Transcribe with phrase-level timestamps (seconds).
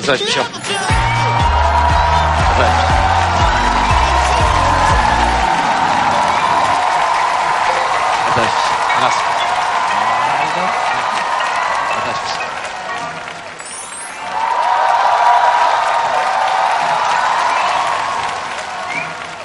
[0.00, 0.42] 어서 오십시오.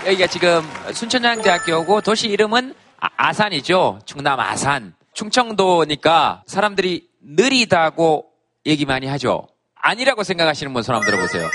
[0.05, 0.61] 여기가 지금
[0.93, 2.75] 순천향대학교고 도시 이름은
[3.17, 4.93] 아, 산이죠 충남 아산.
[5.13, 8.27] 충청도니까 사람들이 느리다고
[8.65, 9.47] 얘기 많이 하죠.
[9.87, 11.47] 아니라고 생각하시는 분 손 한번 들어보세요.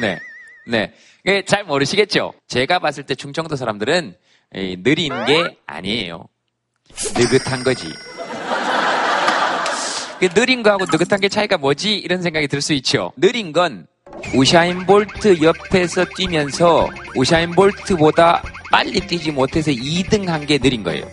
[0.00, 0.20] 네.
[0.66, 0.92] 네.
[1.24, 2.32] 이게 잘 모르시겠죠?
[2.46, 4.14] 제가 봤을 때 충청도 사람들은
[4.54, 6.28] 이 느린 게 아니에요.
[7.18, 7.88] 느긋한 거지.
[10.20, 11.96] 그 느린 거하고 느긋한 게 차이가 뭐지?
[11.96, 13.12] 이런 생각이 들 수 있죠.
[13.16, 13.86] 느린 건
[14.34, 21.04] 우샤인 볼트 옆에서 뛰면서 우샤인 볼트보다 빨리 뛰지 못해서 2등 한 게 느린 거예요.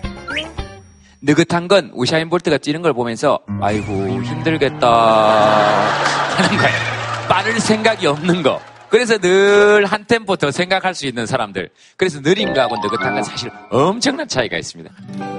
[1.21, 3.93] 느긋한 건 우샤인 볼트가 뛰는 걸 보면서 아이고
[4.23, 4.87] 힘들겠다
[6.37, 6.77] 하는 거예요.
[7.29, 8.59] 빠를 생각이 없는 거.
[8.89, 11.69] 그래서 늘 한 템포 더 생각할 수 있는 사람들.
[11.95, 14.91] 그래서 느린 거하고 느긋한 건 사실 엄청난 차이가 있습니다.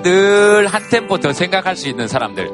[0.02, 2.48] 늘 한 템포 더 생각할 수 있는 사람들.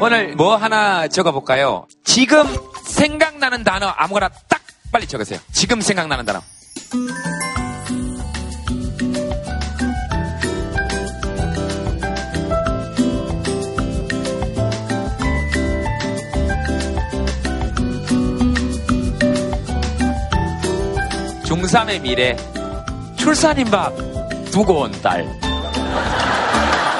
[0.00, 1.86] 오늘 뭐 하나 적어볼까요?
[2.04, 2.44] 지금
[2.84, 4.60] 생각나는 단어 아무거나 딱
[4.92, 5.40] 빨리 적으세요.
[5.52, 6.40] 지금 생각나는 단어.
[21.44, 22.34] 중3의 미래
[23.16, 23.94] 출산인 밥
[24.50, 25.26] 두고 온 딸.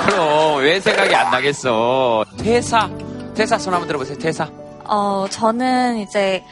[0.07, 2.25] 그럼 왜 생각이 안 나겠어?
[2.39, 2.91] 퇴사.
[3.35, 4.19] 퇴사 손 한번 들어보세요.
[4.19, 4.51] 퇴사.
[4.85, 6.45] 어, 저는 이제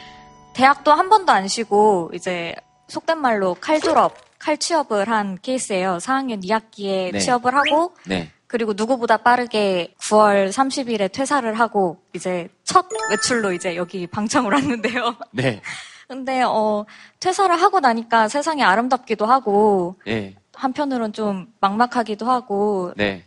[0.53, 2.55] 대학도 한 번도 안 쉬고 이제
[2.87, 5.97] 속된 말로 칼 졸업, 칼 취업을 한 케이스예요.
[5.97, 7.19] 4학년 2학기에 네.
[7.19, 8.31] 취업을 하고 네.
[8.47, 15.15] 그리고 누구보다 빠르게 9월 30일에 퇴사를 하고 이제 첫 외출로 이제 여기 방청을 왔는데요.
[15.31, 15.61] 네.
[16.07, 16.85] 근데 어
[17.19, 20.35] 퇴사를 하고 나니까 세상이 아름답기도 하고 네.
[20.53, 23.25] 한편으론 좀 막막하기도 하고 네.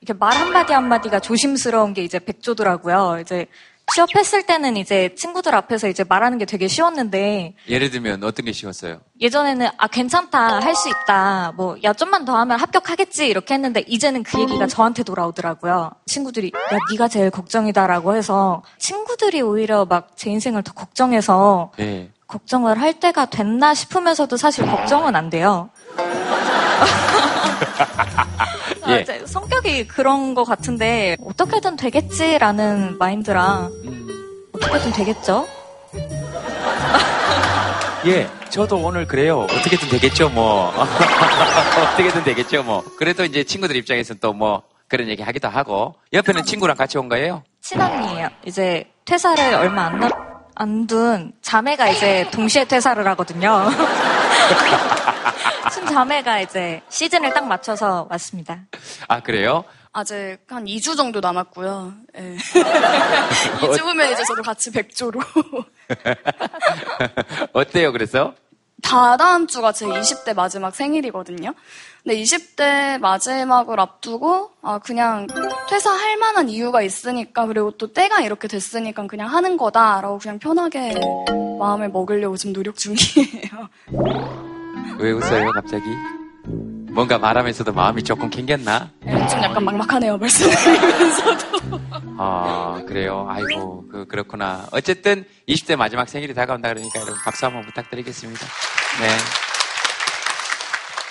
[0.00, 3.18] 이렇게 말 한마디 한마디가 조심스러운 게 이제 백조더라고요.
[3.20, 3.46] 이제
[3.94, 9.00] 취업했을 때는 이제 친구들 앞에서 이제 말하는 게 되게 쉬웠는데 예를 들면 어떤 게 쉬웠어요?
[9.20, 14.22] 예전에는 아 괜찮다 할 수 있다 뭐 야 좀만 더 하면 합격하겠지 이렇게 했는데 이제는
[14.22, 15.90] 그 얘기가 저한테 돌아오더라고요.
[16.06, 22.10] 친구들이 야 네가 제일 걱정이다라고 해서 친구들이 오히려 막 제 인생을 더 걱정해서 네.
[22.26, 25.70] 걱정을 할 때가 됐나 싶으면서도 사실 걱정은 안 돼요.
[28.90, 29.04] 아, 예.
[29.04, 34.08] 제 성격이 그런 것 같은데 어떻게든 되겠지라는 마인드랑 음.
[34.54, 35.46] 어떻게든 되겠죠?
[38.06, 39.40] 예, 저도 오늘 그래요.
[39.40, 40.72] 어떻게든 되겠죠, 뭐.
[41.92, 42.82] 어떻게든 되겠죠, 뭐.
[42.96, 45.94] 그래도 이제 친구들 입장에서는 또 뭐 그런 얘기 하기도 하고.
[46.12, 47.42] 옆에는 친구랑 같이 온 거예요?
[47.62, 48.28] 친언니예요.
[48.44, 50.10] 이제 퇴사를 얼마 안 남,
[50.56, 53.68] 안둔 자매가 이제 동시에 퇴사를 하거든요.
[55.80, 58.60] 친자매가 이제 시즌을 딱 맞춰서 왔습니다.
[59.08, 59.64] 아, 그래요?
[59.92, 61.92] 아직 한 2주 정도 남았고요.
[62.16, 62.36] 예.
[63.60, 65.20] 2주 후면 이제 저도 같이 백조로.
[67.52, 68.34] 어때요, 그래서?
[68.82, 71.54] 다 다음 주가 제 20대 마지막 생일이거든요.
[72.02, 75.26] 근데 20대 마지막을 앞두고 아 그냥
[75.68, 80.94] 퇴사할 만한 이유가 있으니까 그리고 또 때가 이렇게 됐으니까 그냥 하는 거다라고 그냥 편하게
[81.58, 83.68] 마음을 먹으려고 지금 노력 중이에요.
[84.98, 85.84] 왜 웃어요, 갑자기?
[86.90, 88.90] 뭔가 말하면서도 마음이 조금 캥겼나?
[89.06, 91.80] 예, 좀 약간 막막하네요 말씀드리면서도.
[92.18, 93.26] 아, 그래요?
[93.30, 94.66] 아이고, 그, 그렇구나.
[94.72, 98.46] 어쨌든 20대 마지막 생일이 다가온다 그러니까 여러분 박수 한번 부탁드리겠습니다.
[99.00, 99.08] 네.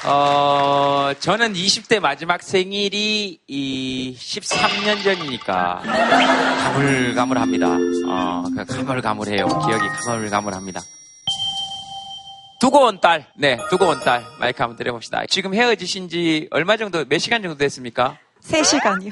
[0.06, 5.81] 어, 저는 20대 마지막 생일이 이 13년 전이니까
[6.63, 7.68] 가물가물합니다.
[8.07, 9.46] 어, 그 가물가물해요.
[9.46, 10.81] 기억이 가물가물합니다.
[12.59, 15.23] 두고 온 딸, 네, 두고 온 딸 마이크 한번 드려봅시다.
[15.29, 18.17] 지금 헤어지신 지 얼마 정도, 몇 시간 정도 됐습니까?
[18.43, 19.11] 3시간이요.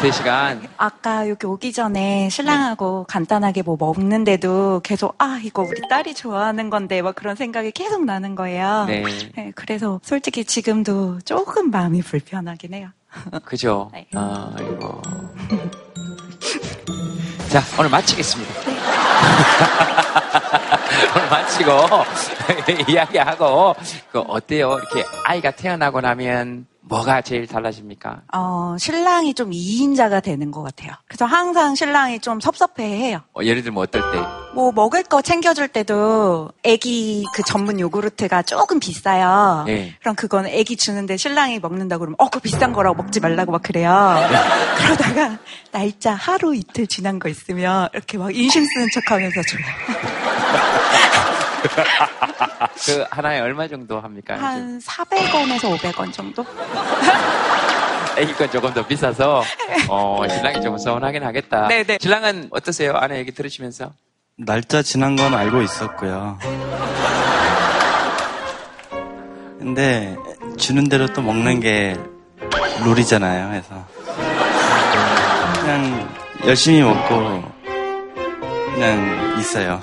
[0.00, 0.66] 3시간.
[0.78, 7.00] 아까 여기 오기 전에 신랑하고 간단하게 뭐 먹는데도 계속 아 이거 우리 딸이 좋아하는 건데
[7.02, 8.84] 막 그런 생각이 계속 나는 거예요.
[8.86, 9.04] 네.
[9.36, 12.88] 네, 그래서 솔직히 지금도 조금 마음이 불편하긴 해요.
[13.44, 13.90] 그죠?
[13.92, 14.06] 네.
[14.14, 15.00] 아, 이고
[17.48, 18.73] 자, 오늘 마치겠습니다.
[21.14, 21.72] 오늘 마치고,
[22.92, 23.74] 이야기하고,
[24.12, 24.78] 그, 어때요?
[24.78, 28.22] 이렇게 아이가 태어나고 나면 뭐가 제일 달라집니까?
[28.34, 30.92] 어, 신랑이 좀 2인자가 되는 것 같아요.
[31.08, 33.20] 그래서 항상 신랑이 좀 섭섭해해요.
[33.34, 34.18] 어, 예를 들면 어떨 때?
[34.54, 39.64] 뭐 먹을 거 챙겨줄 때도 애기 그 전문 요구르트가 조금 비싸요.
[39.68, 39.94] 예.
[40.00, 44.16] 그럼 그거는 애기 주는데 신랑이 먹는다 그러면 어 그거 비싼 거라고 먹지 말라고 막 그래요.
[44.78, 45.38] 그러다가
[45.72, 49.64] 날짜 하루 이틀 지난 거 있으면 이렇게 막 인심 쓰는 척 하면서 줘요.
[52.86, 54.36] 그 하나에 얼마 정도 합니까?
[54.36, 56.44] 한 400원에서 500원 정도?
[58.16, 59.42] 애기 건 조금 더 비싸서
[59.88, 61.68] 어, 신랑이 조금 서운하긴 하겠다.
[61.68, 61.98] 네네.
[62.00, 62.94] 신랑은 어떠세요?
[62.96, 63.92] 아내 얘기 들으시면서?
[64.36, 66.38] 날짜 지난 건 알고 있었고요.
[69.58, 70.16] 근데
[70.58, 71.96] 주는 대로 또 먹는 게
[72.84, 73.48] 룰이잖아요.
[73.48, 73.86] 그래서
[75.60, 76.08] 그냥
[76.46, 77.42] 열심히 먹고
[78.74, 79.80] 그냥 있어요.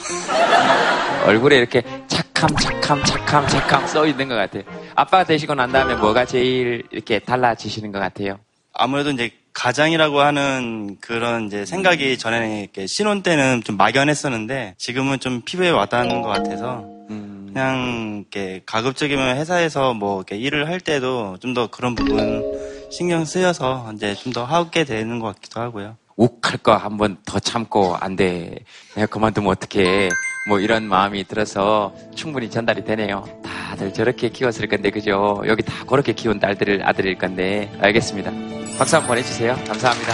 [1.25, 4.63] 얼굴에 이렇게 착함, 착함, 착함, 착함 써 있는 것 같아요.
[4.95, 8.39] 아빠가 되시고 난 다음에 뭐가 제일 이렇게 달라지시는 것 같아요?
[8.73, 15.41] 아무래도 이제 가장이라고 하는 그런 이제 생각이 전에는 이렇게 신혼 때는 좀 막연했었는데 지금은 좀
[15.41, 21.53] 피부에 와닿는 것 같아서 음, 그냥 이렇게 가급적이면 회사에서 뭐 이렇게 일을 할 때도 좀
[21.53, 22.43] 더 그런 부분
[22.91, 25.97] 신경 쓰여서 이제 좀 더 하게 되는 것 같기도 하고요.
[26.15, 28.55] 욱할 거 한번 더 참고 안 돼.
[28.95, 30.09] 내가 그만두면 어떡해.
[30.47, 33.25] 뭐 이런 마음이 들어서 충분히 전달이 되네요.
[33.43, 35.41] 다들 저렇게 키웠을 건데 그죠?
[35.45, 38.31] 여기 다 그렇게 키운 딸들 아들일 건데 알겠습니다.
[38.77, 39.55] 박수 한번 보내주세요.
[39.67, 40.13] 감사합니다.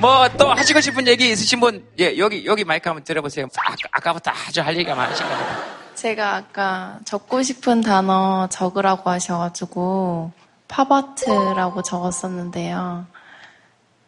[0.00, 3.46] 뭐또 하시고 싶은 얘기 있으신 분, 예 여기 여기 마이크 한번 들어보세요.
[3.58, 5.56] 아, 아까부터 아주 할 얘기가 많으신 겁니다.
[5.94, 10.32] 제가 아까 적고 싶은 단어 적으라고 하셔가지고
[10.66, 13.06] 팝아트라고 적었었는데요.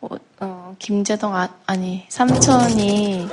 [0.00, 0.08] 어,
[0.40, 3.28] 어, 김재동 아, 아니 삼촌이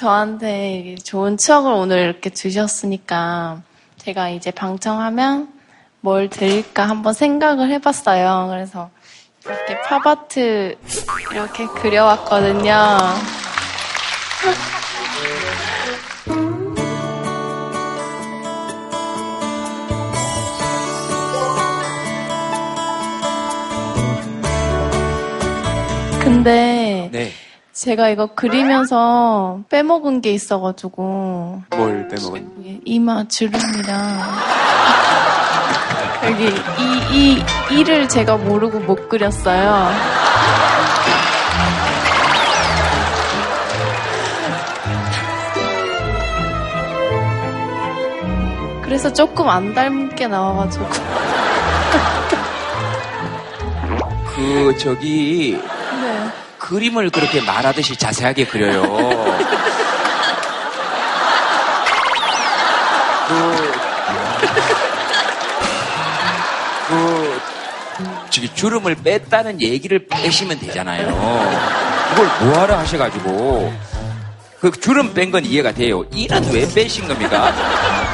[0.00, 3.60] 저한테 좋은 추억을 오늘 이렇게 주셨으니까
[3.98, 5.52] 제가 이제 방청하면
[6.00, 8.46] 뭘 드릴까 한번 생각을 해봤어요.
[8.48, 8.88] 그래서
[9.44, 10.78] 이렇게 팝아트
[11.32, 12.72] 이렇게 그려왔거든요.
[26.24, 27.32] 근데 네.
[27.80, 32.52] 제가 이거 그리면서 빼먹은 게 있어가지고 뭘 빼먹은?
[32.60, 34.20] 이게 이마 주름이랑
[36.28, 36.52] 여기 이,
[37.10, 37.42] 이,
[37.74, 39.88] 이를 제가 모르고 못 그렸어요.
[48.82, 50.84] 그래서 조금 안 닮게 나와가지고
[54.36, 55.79] 그 저기 네.
[56.70, 58.82] 그림을 그렇게 말하듯이 자세하게 그려요.
[63.26, 63.70] 그,
[66.88, 71.06] 그, 주름을 뺐다는 얘기를 빼시면 되잖아요.
[72.10, 73.72] 그걸 뭐하러 하셔가지고.
[74.60, 76.04] 그 주름 뺀 건 이해가 돼요.
[76.12, 77.52] 이는 왜 빼신 겁니까?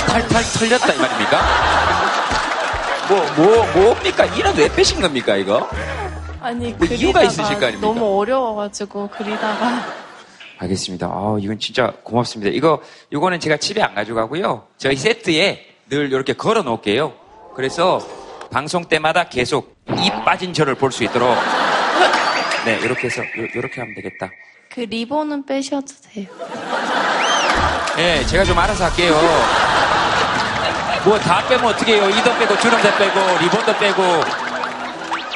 [0.06, 1.42] 탈탈 털렸다 이 말입니까?
[3.08, 4.24] 뭐, 뭐, 뭡니까?
[4.26, 5.68] 이는 왜 빼신 겁니까, 이거?
[6.46, 7.80] 아니 뭐 이유가 있으실 거 아닙니까?
[7.80, 9.84] 너무 어려워가지고 그리다가
[10.58, 11.06] 알겠습니다.
[11.08, 12.50] 아, 이건 진짜 고맙습니다.
[12.54, 14.68] 이거, 이거는 제가 집에 안 가져가고요.
[14.78, 17.12] 저희 세트에 늘 이렇게 걸어 놓을게요.
[17.54, 17.98] 그래서
[18.50, 21.28] 방송 때마다 계속 이 빠진 저를 볼 수 있도록.
[22.64, 23.22] 네, 이렇게 해서,
[23.54, 24.30] 이렇게 하면 되겠다.
[24.72, 26.26] 그 리본은 빼셔도 돼요.
[27.96, 29.12] 네, 제가 좀 알아서 할게요.
[31.04, 32.08] 뭐 다 빼면 어떻게 해요?
[32.08, 34.45] 이도 빼고, 주름도 빼고, 리본도 빼고.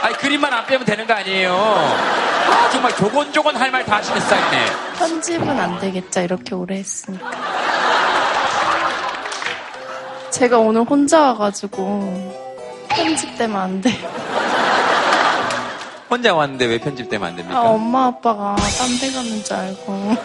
[0.03, 1.53] 아니, 그림만 안 빼면 되는 거 아니에요.
[1.55, 4.67] 아, 정말 조곤조곤 할 말 다 하시는 스타일이네.
[4.99, 7.31] 편집은 안 되겠죠, 이렇게 오래 했으니까.
[10.31, 12.35] 제가 오늘 혼자 와가지고
[12.89, 14.09] 편집되면 안 돼요.
[16.09, 17.59] 혼자 왔는데 왜 편집되면 안 됩니까?
[17.59, 20.17] 아, 엄마 아빠가 딴 데 가는 줄 알고.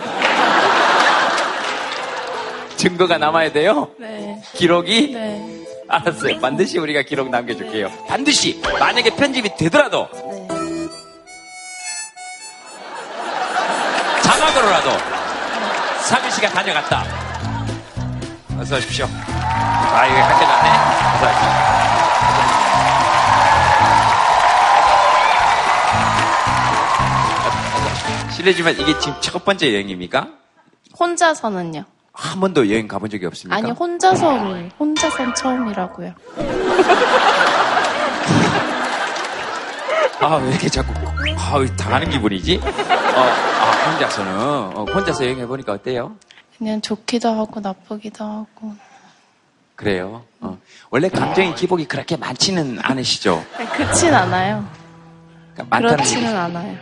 [2.77, 3.89] 증거가 남아야 돼요?
[3.97, 5.11] 네, 기록이?
[5.13, 6.39] 네, 알았어요.
[6.39, 7.89] 반드시 우리가 기록 남겨줄게요.
[8.07, 8.59] 반드시!
[8.79, 10.47] 만약에 편집이 되더라도, 네.
[14.23, 14.89] 자막으로라도,
[16.01, 17.03] 사미 씨가 다녀갔다.
[18.59, 19.05] 어서 오십시오.
[19.05, 20.69] 아, 이거 학교 갔네.
[21.15, 21.75] 어서 오십시오.
[28.35, 30.27] 실례지만 이게 지금 첫 번째 여행입니까?
[30.99, 31.85] 혼자서는요?
[32.15, 33.57] 한 번도 여행 가본 적이 없습니까?
[33.57, 36.13] 아니, 혼자서는, 혼자선 처음이라고요.
[40.21, 40.93] 아, 왜 이렇게 자꾸,
[41.37, 42.61] 아, 당하는 기분이지?
[42.63, 44.31] 어, 아, 혼자서는,
[44.77, 46.15] 어, 혼자서 여행해 보니까 어때요?
[46.57, 48.73] 그냥 좋기도 하고 나쁘기도 하고.
[49.75, 50.23] 그래요.
[50.39, 50.57] 어.
[50.89, 53.43] 원래 감정의 기복이 그렇게 많지는 않으시죠?
[53.73, 54.65] 그렇진 않아요.
[55.53, 55.87] 그러니까 얘기.
[55.89, 56.77] 그렇지는 않아요.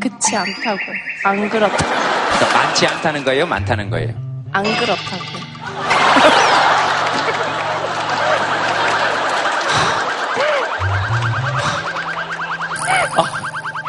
[0.00, 0.96] 그렇지 않다고요.
[1.26, 1.76] 안 그렇다.
[1.76, 3.46] 그러니까 많지 않다는 거예요?
[3.46, 4.23] 많다는 거예요?
[4.54, 5.44] 안 그렇다고요.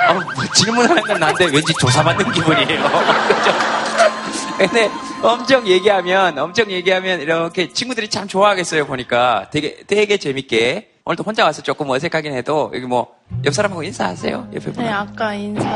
[0.07, 2.83] 어, 뭐 질문하는 건 나한테 왠지 조사받는 기분이에요.
[4.57, 4.89] 근데
[5.21, 9.47] 엄청 얘기하면, 엄청 얘기하면 이렇게 친구들이 참 좋아하겠어요, 보니까.
[9.51, 10.91] 되게, 되게 재밌게.
[11.05, 14.49] 오늘도 혼자 와서 조금 어색하긴 해도, 여기 뭐, 옆 사람하고 인사하세요?
[14.53, 14.83] 옆에 분.
[14.83, 15.67] 네, 아까 인사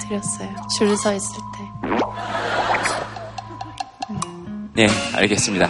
[0.00, 0.48] 드렸어요.
[0.76, 1.90] 줄 서 있을 때.
[4.74, 5.68] 네, 알겠습니다.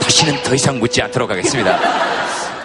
[0.00, 1.78] 다시는 더 이상 묻지 않도록 하겠습니다.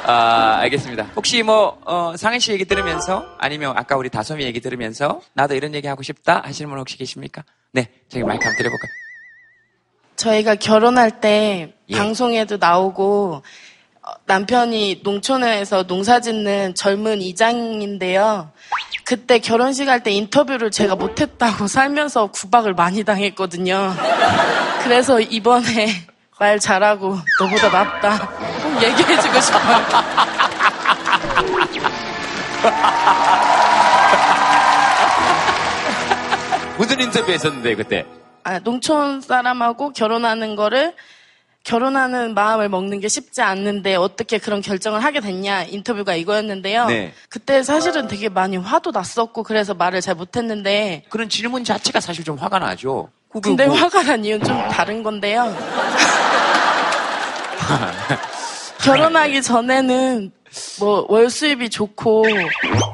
[0.06, 1.12] 아, 알겠습니다.
[1.16, 5.74] 혹시 뭐, 어, 상현 씨 얘기 들으면서, 아니면 아까 우리 다솜이 얘기 들으면서, 나도 이런
[5.76, 7.44] 얘기 하고 싶다 하시는 분 혹시 계십니까?
[7.72, 8.92] 네, 저기 마이크 한번 드려볼까요?
[10.16, 11.98] 저희가 결혼할 때 예.
[11.98, 13.42] 방송에도 나오고 어,
[14.26, 18.52] 남편이 농촌에서 농사 짓는 젊은 이장인데요.
[19.06, 23.94] 그때 결혼식 할 때 인터뷰를 제가 못했다고 살면서 구박을 많이 당했거든요.
[24.84, 25.90] 그래서 이번에
[26.40, 28.30] 말 잘하고 너보다 낫다.
[28.62, 29.84] 꼭 얘기해주고 싶어요.
[36.78, 38.06] 무슨 인터뷰 했었는데, 그때?
[38.44, 40.94] 아, 농촌 사람하고 결혼하는 거를
[41.64, 46.88] 결혼하는 마음을 먹는 게 쉽지 않는데 어떻게 그런 결정을 하게 됐냐 인터뷰가 이거였는데요.
[46.88, 47.14] 네.
[47.30, 52.38] 그때 사실은 되게 많이 화도 났었고 그래서 말을 잘 못했는데 그런 질문 자체가 사실 좀
[52.38, 53.10] 화가 나죠.
[53.30, 55.56] 그게 근데 뭐- 화가 난 이유는 좀 다른 건데요.
[58.84, 60.32] 결혼하기 전에는
[60.82, 62.26] 뭐 월 수입이 좋고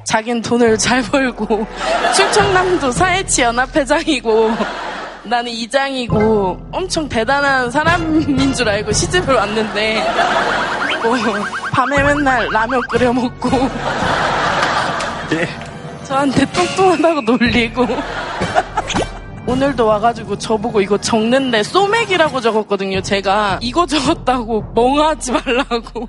[0.05, 1.65] 자긴 돈을 잘 벌고
[2.15, 4.51] 충청남도 사회치 연합회장이고
[5.23, 10.03] 나는 이장이고 엄청 대단한 사람인 줄 알고 시집을 왔는데
[11.03, 11.15] 뭐
[11.71, 13.49] 밤에 맨날 라면 끓여 먹고
[16.05, 17.85] 저한테 뚱뚱하다고 놀리고
[19.45, 23.01] 오늘도 와가지고 저보고 이거 적는데 소맥이라고 적었거든요.
[23.01, 26.07] 제가 이거 적었다고 멍하지 말라고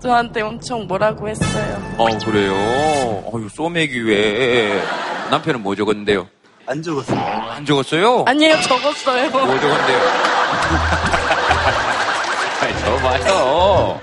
[0.00, 1.82] 저한테 엄청 뭐라고 했어요.
[1.98, 2.52] 어, 그래요?
[3.32, 4.82] 어유 소맥이 왜?
[5.30, 6.28] 남편은 뭐 적었는데요?
[6.66, 7.18] 안 적었어요.
[7.50, 8.24] 안 적었어요?
[8.26, 9.30] 아니에요, 적었어요.
[9.30, 9.98] 뭐 적었는데요?
[12.60, 14.00] 아니, 저 봐요.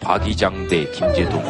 [0.00, 1.42] 박이장 대 김재동.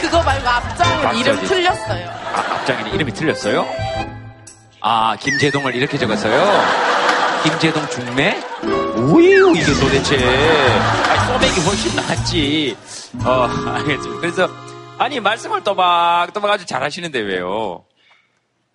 [0.00, 1.40] 그거 말고 앞장은 이름.
[1.46, 2.10] 틀렸어요.
[2.34, 3.66] 아, 앞장에는 이름이 틀렸어요?
[4.82, 6.62] 아, 김재동을 이렇게 적었어요?
[7.44, 8.38] 김재동 중매?
[8.96, 10.16] 뭐예요, 이게 도대체?
[10.16, 12.76] 아니, 소맥이 훨씬 낫지.
[13.24, 14.20] 어, 알겠습니다.
[14.20, 14.48] 그래서,
[14.98, 17.84] 아니, 말씀을 또박또박 아주 잘 하시는데 왜요?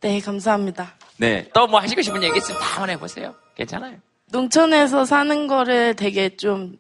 [0.02, 0.94] 네, 감사합니다.
[1.18, 1.50] 네.
[1.54, 3.34] 또 뭐 하시고 싶은 얘기 있으면 다 한번 해보세요.
[3.56, 3.96] 괜찮아요.
[4.32, 6.78] 농촌에서 사는 거를 되게 좀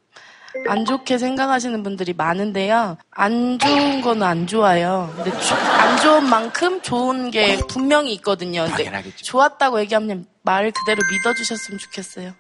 [0.68, 2.98] 안 좋게 생각하시는 분들이 많은데요.
[3.12, 5.14] 안 좋은 거는 안 좋아요.
[5.16, 8.64] 근데 조- 안 좋은 만큼 좋은 게 분명히 있거든요.
[8.64, 9.24] 근데 당연하겠죠.
[9.24, 12.34] 좋았다고 얘기하면 말 그대로 믿어주셨으면 좋겠어요.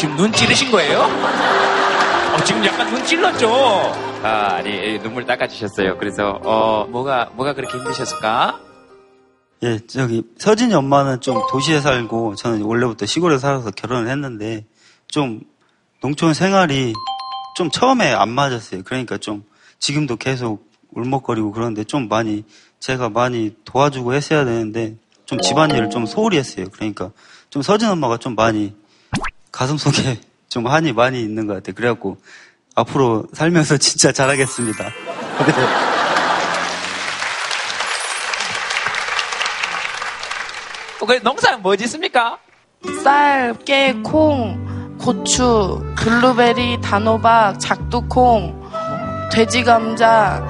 [0.00, 1.00] 지금 눈 찌르신 거예요?
[1.00, 3.52] 어, 지금 약간 눈 찔렀죠?
[4.22, 5.98] 아, 아니, 눈물 닦아주셨어요.
[5.98, 8.58] 그래서, 어, 뭐가, 뭐가 그렇게 힘드셨을까?
[9.62, 14.64] 예, 저기 서진이 엄마는 좀 도시에 살고 저는 원래부터 시골에 살아서 결혼을 했는데
[15.06, 15.42] 좀
[16.00, 16.94] 농촌 생활이
[17.54, 18.84] 좀 처음에 안 맞았어요.
[18.84, 19.44] 그러니까 좀
[19.80, 22.44] 지금도 계속 울먹거리고 그러는데 좀 많이
[22.78, 26.68] 제가 많이 도와주고 했어야 되는데 좀 집안일을 좀 소홀히 했어요.
[26.72, 27.10] 그러니까
[27.50, 28.72] 좀 서진 엄마가 좀 많이
[29.52, 31.74] 가슴 속에 좀 한이 많이 있는 것 같아요.
[31.74, 32.18] 그래갖고
[32.74, 34.84] 앞으로 살면서 진짜 잘하겠습니다.
[35.46, 35.90] 네.
[41.00, 42.38] 어, 그 농사는 뭐 짓습니까?
[43.02, 48.60] 쌀, 깨, 콩, 고추, 블루베리, 단호박, 작두콩,
[49.32, 50.44] 돼지 감자,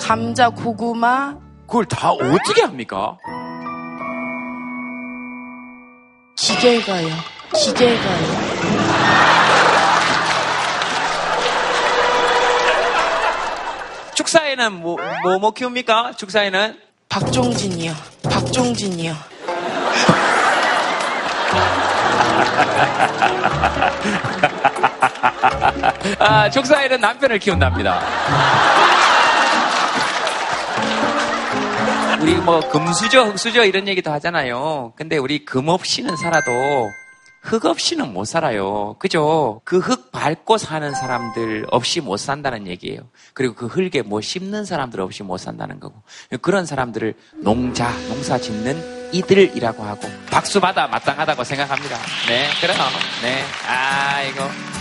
[0.00, 1.36] 감자, 고구마,
[1.66, 3.18] 그걸 다 어떻게 합니까?
[6.38, 7.39] 기계가요.
[7.54, 8.50] 기계가요.
[14.14, 16.12] 축사에는 뭐, 뭐, 뭐 키웁니까?
[16.16, 16.78] 축사에는?
[17.08, 17.92] 박종진이요.
[18.22, 19.14] 박종진이요.
[26.20, 28.00] 아, 축사에는 남편을 키운답니다.
[32.20, 34.92] 우리 뭐 금수저, 흙수저 이런 얘기도 하잖아요.
[34.94, 36.52] 근데 우리 금 없이는 살아도
[37.42, 38.96] 흙 없이는 못 살아요.
[38.98, 39.60] 그죠?
[39.64, 43.00] 그 흙 밟고 사는 사람들 없이 못 산다는 얘기예요.
[43.32, 45.94] 그리고 그 흙에 뭐 심는 사람들 없이 못 산다는 거고.
[46.42, 51.96] 그런 사람들을 농자, 농사 짓는 이들이라고 하고 박수 받아 마땅하다고 생각합니다.
[52.28, 52.76] 네, 그럼.
[53.22, 53.42] 네.
[53.66, 54.79] 아, 이거.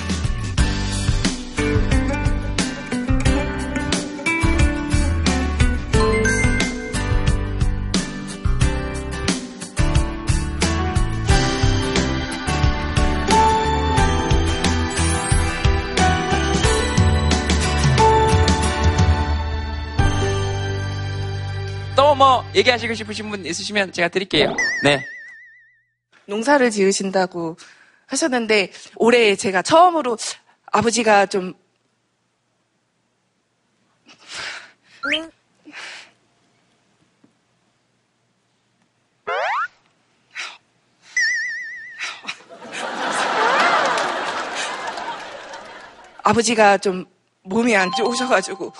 [22.19, 24.53] 뭐 얘기하시고 싶으신 분 있으시면 제가 드릴게요.
[24.83, 25.01] 네.
[26.25, 27.55] 농사를 지으신다고
[28.07, 30.17] 하셨는데 올해 제가 처음으로
[30.65, 31.53] 아버지가 좀
[46.21, 47.05] 아버지가 좀
[47.43, 48.73] 몸이 안 좋으셔가지고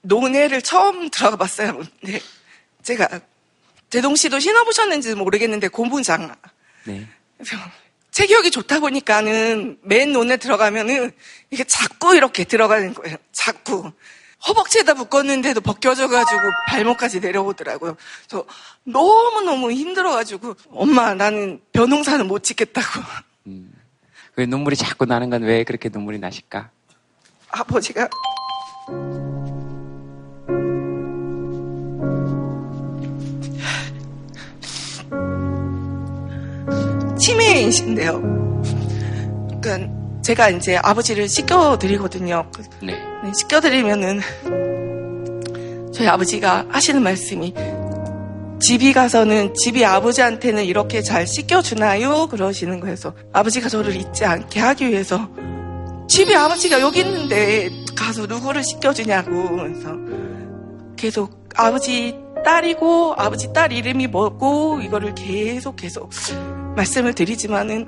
[0.00, 1.82] 논해를 처음 들어가 봤어요.
[2.00, 2.18] 네.
[2.84, 3.08] 제가
[3.90, 6.34] 대동 씨도 신어보셨는지 모르겠는데 고무장
[6.84, 7.08] 네.
[7.36, 7.56] 그래서
[8.12, 11.10] 체격이 좋다 보니까는 맨 논에 들어가면은
[11.50, 13.16] 이게 자꾸 이렇게 들어가는 거예요.
[13.32, 13.90] 자꾸.
[14.46, 17.96] 허벅지에다 묶었는데도 벗겨져가지고 발목까지 내려오더라고요.
[18.28, 18.44] 그래서
[18.84, 23.00] 너무너무 힘들어가지고 엄마 나는 벼농사는 못 짓겠다고.
[24.36, 26.70] 왜 눈물이 자꾸 나는 건 왜 그렇게 눈물이 나실까?
[27.48, 28.08] 아버지가
[37.24, 38.20] 치매이신데요.
[39.62, 42.50] 그러니까 제가 이제 아버지를 씻겨드리거든요.
[42.82, 42.92] 네.
[42.92, 44.20] 네, 씻겨드리면은
[45.94, 47.54] 저희 아버지가 하시는 말씀이
[48.60, 52.26] 집이 가서는 집이 아버지한테는 이렇게 잘 씻겨주나요?
[52.26, 55.26] 그러시는 거여서 아버지가 저를 잊지 않게 하기 위해서
[56.08, 59.96] 집이 아버지가 여기 있는데 가서 누구를 씻겨주냐고 그래서
[60.96, 66.12] 계속 아버지 딸이고 아버지 딸 이름이 뭐고 이거를 계속 계속
[66.74, 67.86] 말씀을 드리지만은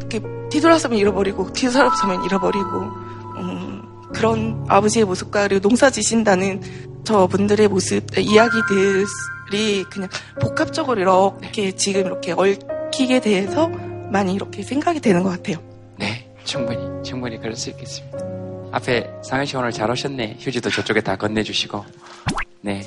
[0.00, 0.20] 이렇게
[0.50, 2.68] 뒤돌아서면 잃어버리고 뒤돌아서면 잃어버리고
[3.38, 6.60] 음, 그런 아버지의 모습과 그리고 농사 지신다는
[7.04, 10.08] 저분들의 모습 이야기들이 그냥
[10.40, 13.68] 복합적으로 이렇게 지금 이렇게 얽히게 돼서
[14.10, 15.56] 많이 이렇게 생각이 되는 것 같아요.
[15.98, 16.28] 네.
[16.44, 18.18] 충분히, 충분히 그럴 수 있겠습니다.
[18.72, 20.38] 앞에 상현 씨 오늘 잘 오셨네.
[20.40, 21.84] 휴지도 저쪽에 다 건네주시고.
[22.62, 22.82] 네.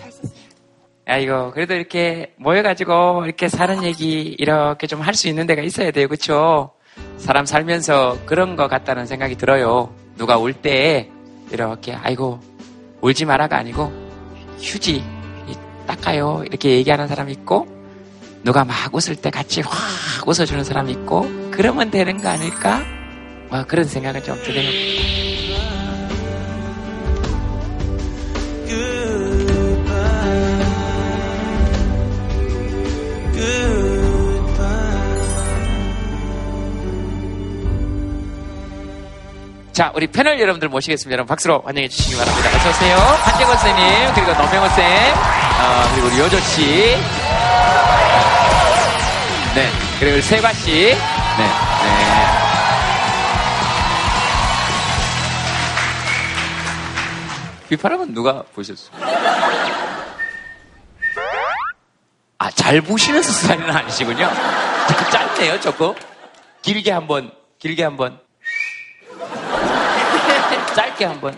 [1.07, 6.07] 아이고, 그래도 이렇게 모여가지고 이렇게 사는 얘기 이렇게 좀 할 수 있는 데가 있어야 돼요.
[6.07, 6.71] 그쵸?
[7.17, 9.93] 사람 살면서 그런 것 같다는 생각이 들어요.
[10.17, 11.09] 누가 울때
[11.51, 12.39] 이렇게, 아이고,
[13.01, 13.91] 울지 마라가 아니고,
[14.59, 15.03] 휴지,
[15.47, 16.43] 이, 닦아요.
[16.45, 17.67] 이렇게 얘기하는 사람 있고,
[18.43, 22.81] 누가 막 웃을 때 같이 확 웃어주는 사람 있고, 그러면 되는 거 아닐까?
[23.49, 25.24] 뭐 그런 생각을 좀 드네요.
[39.75, 41.15] 자, 우리 패널 여러분들 모시겠습니다.
[41.15, 42.47] 여러분 박수로 환영해 주시기 바랍니다.
[42.55, 42.95] 어서오세요.
[42.95, 46.95] 한재건 선생님, 그리고 노명호 쌤, 어, 그리고 우리 요조 씨.
[49.53, 50.71] 네, 그리고 세과 씨.
[50.71, 51.45] 네, 네.
[57.67, 58.95] 휘파람은 누가 보셨어요?
[62.37, 64.29] 아, 잘 보시는 스타일은 아니시군요.
[65.11, 65.93] 짧네요, 조금.
[66.61, 68.24] 길게 한 번, 길게 한 번.
[70.95, 71.37] 짧게 한 번.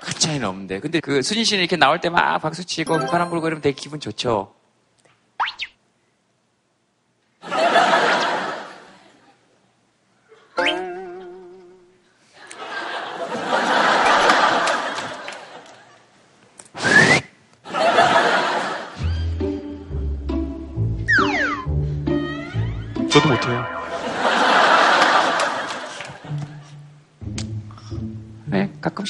[0.00, 0.80] 큰 차이는 없는데.
[0.80, 4.00] 근데 그 수진 씨는 이렇게 나올 때 막 박수 치고 휘파람 불고 이러면 되게 기분
[4.00, 4.54] 좋죠.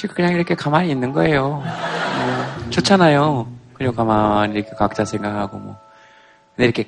[0.04, 1.48] 네, 가끔씩 그냥 이렇게 가만히 있는 거예요.
[1.48, 3.46] 뭐, 좋잖아요.
[3.74, 5.76] 그리고 가만히 이렇게 각자 생각하고 뭐.
[6.54, 6.86] 근데 이렇게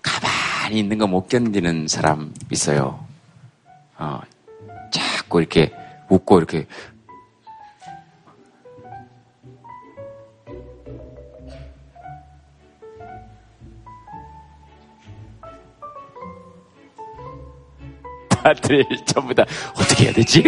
[0.00, 3.04] 가만히 있는 거 못 견디는 사람 있어요.
[3.98, 4.20] 어,
[4.90, 5.72] 자꾸 이렇게
[6.08, 6.66] 웃고 이렇게
[18.28, 19.44] 다들 전부 다
[19.74, 20.42] 어떻게 해야 되지?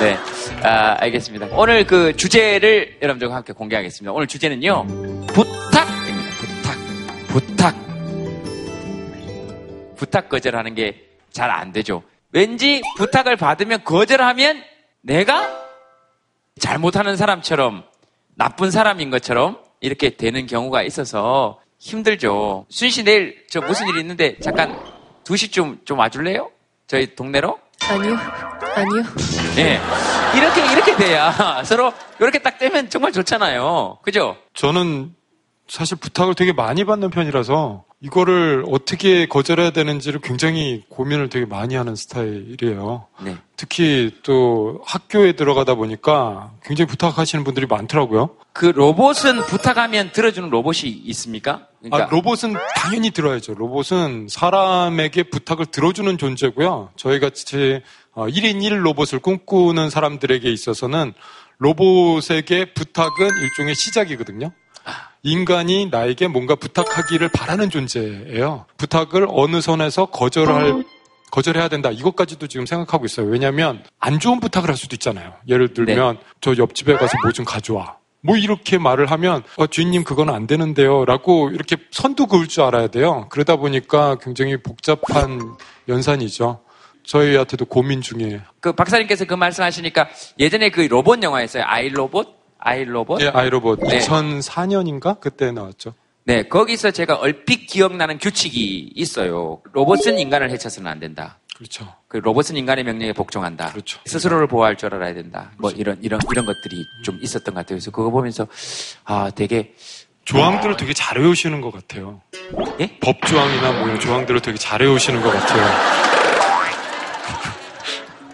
[0.00, 0.16] 네,
[0.62, 1.48] 아, 알겠습니다.
[1.52, 4.12] 오늘 그 주제를 여러분들과 함께 공개하겠습니다.
[4.12, 4.86] 오늘 주제는요,
[5.26, 6.30] 부탁입니다.
[7.28, 7.76] 부탁, 부탁.
[9.96, 12.02] 부탁 거절하는 게 잘 안 되죠.
[12.32, 14.62] 왠지 부탁을 받으면 거절하면
[15.02, 15.48] 내가
[16.58, 17.84] 잘못하는 사람처럼
[18.34, 22.66] 나쁜 사람인 것처럼 이렇게 되는 경우가 있어서 힘들죠.
[22.68, 24.76] 순 씨 내일 저 무슨 일 있는데 잠깐
[25.24, 26.50] 2시쯤 좀 와줄래요?
[26.88, 27.58] 저희 동네로?
[27.90, 28.16] 아니요.
[28.76, 29.02] 아니요.
[29.58, 29.80] 예.
[30.36, 33.98] 이렇게, 이렇게 돼야 서로 이렇게 딱 되면 정말 좋잖아요.
[34.02, 34.36] 그죠?
[34.54, 35.12] 저는
[35.70, 41.94] 사실 부탁을 되게 많이 받는 편이라서 이거를 어떻게 거절해야 되는지를 굉장히 고민을 되게 많이 하는
[41.94, 43.06] 스타일이에요.
[43.22, 43.36] 네.
[43.56, 48.30] 특히 또 학교에 들어가다 보니까 굉장히 부탁하시는 분들이 많더라고요.
[48.52, 51.68] 그 로봇은 부탁하면 들어주는 로봇이 있습니까?
[51.80, 53.54] 그러니까 아, 로봇은 당연히 들어야죠.
[53.54, 56.90] 로봇은 사람에게 부탁을 들어주는 존재고요.
[56.96, 57.80] 저희 같이
[58.16, 61.12] 1인 1 로봇을 꿈꾸는 사람들에게 있어서는
[61.58, 64.50] 로봇에게 부탁은 일종의 시작이거든요.
[65.22, 68.66] 인간이 나에게 뭔가 부탁하기를 바라는 존재예요.
[68.76, 70.84] 부탁을 어느 선에서 거절할
[71.30, 71.90] 거절해야 된다.
[71.90, 73.26] 이것까지도 지금 생각하고 있어요.
[73.26, 75.32] 왜냐하면 안 좋은 부탁을 할 수도 있잖아요.
[75.48, 77.96] 예를 들면 저 옆집에 가서 뭐 좀 가져와.
[78.22, 83.28] 뭐 이렇게 말을 하면 어, 주인님 그거는 안 되는데요라고 이렇게 선도 그을 줄 알아야 돼요.
[83.30, 85.56] 그러다 보니까 굉장히 복잡한
[85.88, 86.60] 연산이죠.
[87.04, 88.40] 저희한테도 고민 중이에요.
[88.60, 92.39] 그 박사님께서 그 말씀하시니까 예전에 그 로봇 영화 였어요 아이 로봇?
[92.60, 93.20] 아이 로봇?
[93.22, 93.98] 예, 아이로봇 네.
[93.98, 95.94] 2004년인가 그때 나왔죠.
[96.24, 99.60] 네, 거기서 제가 얼핏 기억나는 규칙이 있어요.
[99.72, 101.38] 로봇은 인간을 해쳐서는 안 된다.
[101.56, 101.92] 그렇죠.
[102.08, 103.72] 그 로봇은 인간의 명령에 복종한다.
[103.72, 104.00] 그렇죠.
[104.06, 105.50] 스스로를 보호할 줄 알아야 된다.
[105.58, 107.76] 뭐 이런 이런 이런 것들이 좀 있었던 것 같아요.
[107.76, 108.46] 그래서 그거 보면서
[109.04, 109.74] 아 되게
[110.24, 112.20] 조항들을 되게 잘 외우시는 것 같아요.
[112.80, 112.98] 예?
[113.00, 115.64] 법 조항이나 뭐 이런 조항들을 되게 잘 외우시는 것 같아요.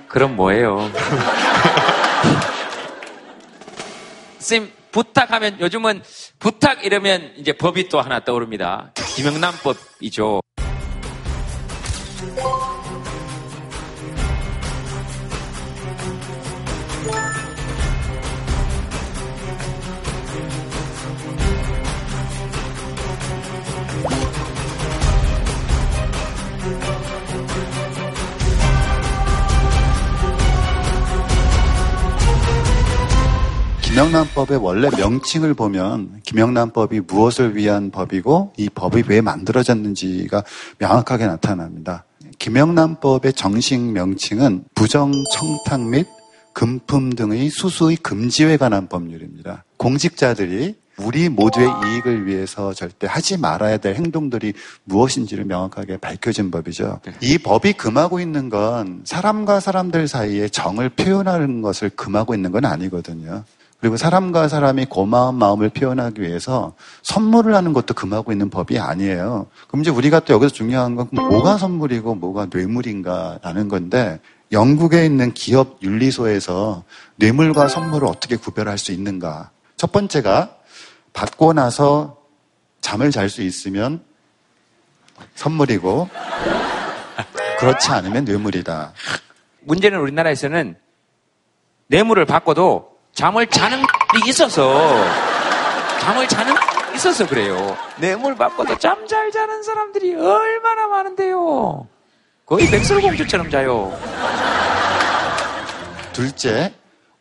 [0.08, 0.90] 그럼 뭐예요?
[4.46, 6.02] 쌤 부탁하면 요즘은
[6.38, 8.92] 부탁 이러면 이제 법이 또 하나 떠오릅니다.
[9.16, 10.40] 김영란법이죠.
[33.96, 40.44] 김영란법의 원래 명칭을 보면 김영란법이 무엇을 위한 법이고 이 법이 왜 만들어졌는지가
[40.76, 42.04] 명확하게 나타납니다.
[42.38, 46.06] 김영란법의 정식 명칭은 부정 청탁 및
[46.52, 49.64] 금품 등의 수수의 금지에 관한 법률입니다.
[49.78, 54.52] 공직자들이 우리 모두의 이익을 위해서 절대 하지 말아야 될 행동들이
[54.84, 57.00] 무엇인지를 명확하게 밝혀진 법이죠.
[57.22, 63.44] 이 법이 금하고 있는 건 사람과 사람들 사이에 정을 표현하는 것을 금하고 있는 건 아니거든요.
[63.80, 69.46] 그리고 사람과 사람이 고마운 마음을 표현하기 위해서 선물을 하는 것도 금하고 있는 법이 아니에요.
[69.68, 74.20] 그럼 이제 우리가 또 여기서 중요한 건 뭐가 선물이고 뭐가 뇌물인가라는 건데
[74.52, 76.84] 영국에 있는 기업 윤리소에서
[77.16, 79.50] 뇌물과 선물을 어떻게 구별할 수 있는가.
[79.76, 80.56] 첫 번째가
[81.12, 82.16] 받고 나서
[82.80, 84.02] 잠을 잘 수 있으면
[85.34, 86.08] 선물이고
[87.58, 88.92] 그렇지 않으면 뇌물이다.
[89.60, 90.76] 문제는 우리나라에서는
[91.88, 95.02] 뇌물을 받고도 잠을 자는 이 있어서
[96.00, 96.54] 잠을 자는
[96.94, 97.74] 있어서 그래요.
[97.98, 101.88] 뇌물 받고도 잠 잘 자는 사람들이 얼마나 많은데요.
[102.44, 103.98] 거의 백설공주처럼 자요.
[106.12, 106.74] 둘째,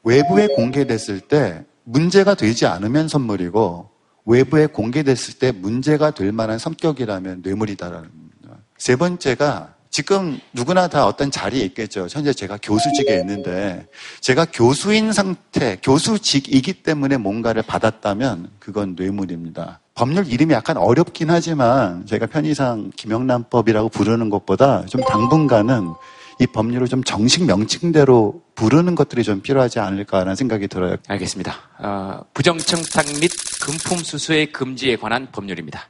[0.04, 3.90] 외부에 공개됐을 때 문제가 되지 않으면 선물이고
[4.26, 8.60] 외부에 공개됐을 때 문제가 될 만한 성격이라면 뇌물이다라는 겁니다.
[8.78, 12.08] 세 번째가 지금 누구나 다 어떤 자리에 있겠죠.
[12.12, 13.88] 현재 제가 교수직에 있는데
[14.20, 19.80] 제가 교수인 상태, 교수직이기 때문에 뭔가를 받았다면 그건 뇌물입니다.
[19.94, 25.94] 법률 이름이 약간 어렵긴 하지만 제가 편의상 김영란법이라고 부르는 것보다 좀 당분간은
[26.42, 30.98] 이 법률을 좀 정식 명칭대로 부르는 것들이 좀 필요하지 않을까라는 생각이 들어요.
[31.08, 31.56] 알겠습니다.
[31.78, 33.32] 어, 부정청탁 및
[33.62, 35.88] 금품 수수의 금지에 관한 법률입니다.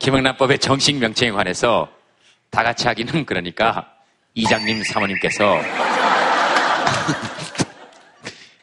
[0.00, 1.88] 김영란법의 정식 명칭에 관해서
[2.54, 3.92] 다 같이 하기는 그러니까
[4.34, 5.58] 이장님 사모님께서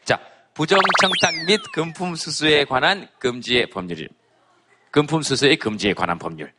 [0.02, 0.18] 자
[0.54, 4.08] 부정청탁 및 금품 수수에 관한 금지의 법률
[4.90, 6.50] 금품 수수의 금지에 관한 법률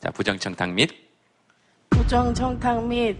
[0.00, 0.88] 자 부정청탁 및
[1.90, 3.16] 부정청탁 및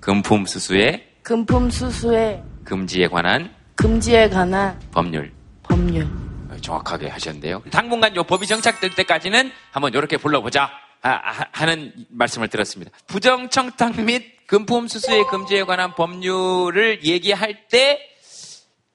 [0.00, 5.30] 금품 수수의 금품 수수의 금지에 관한 금지에 관한 법률
[5.62, 6.08] 법률.
[6.48, 7.62] 어, 정확하게 하셨는데요.
[7.70, 10.70] 당분간 요 법이 정착될 때까지는 한번 이렇게 불러보자
[11.02, 12.90] 아, 하- 하는 말씀을 들었습니다.
[13.06, 18.00] 부정청탁 및 금품 수수의 금지에 관한 법률을 얘기할 때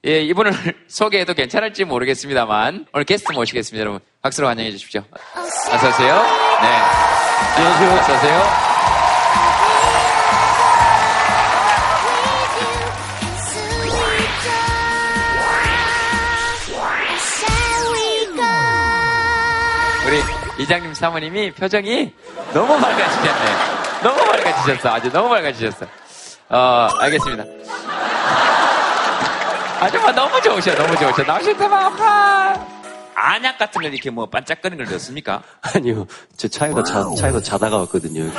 [0.05, 0.51] 예, 이분을
[0.87, 3.81] 소개해도 괜찮을지 모르겠습니다만 오늘 게스트 모시겠습니다.
[3.81, 5.03] 여러분 박수로 환영해 주십시오.
[5.35, 6.15] 어서 오세요.
[6.61, 6.67] 네.
[7.57, 7.91] 안녕하세요.
[7.91, 8.70] 어서 오세요.
[20.61, 22.13] 이장님 사모님이 표정이
[22.53, 24.01] 너무 밝아지셨네.
[24.03, 24.89] 너무 밝아지셨어.
[24.89, 25.85] 아주 너무 밝아지셨어.
[26.49, 27.43] 어, 알겠습니다.
[29.79, 31.23] 아줌마 너무 좋으셔, 너무 좋으셔.
[31.23, 32.67] 나오실 때만 아파.
[33.15, 35.41] 안약 같은 걸 이렇게 뭐 반짝거리는 걸 넣습니까?
[35.61, 36.05] 아니요.
[36.37, 38.29] 제 차에다 자, 차에서 자다가 왔거든요.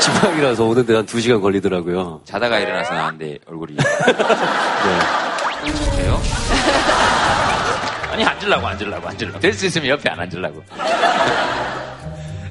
[0.00, 2.20] 지방이라서 오는데 한두 시간 걸리더라고요.
[2.24, 3.76] 자다가 일어나서 나왔는데 얼굴이.
[3.76, 3.84] 네.
[5.96, 6.20] 그래요?
[8.12, 9.40] 아니, 앉으려고, 앉으려고, 앉으려고.
[9.40, 10.62] 될 수 있으면 옆에 안 앉으려고.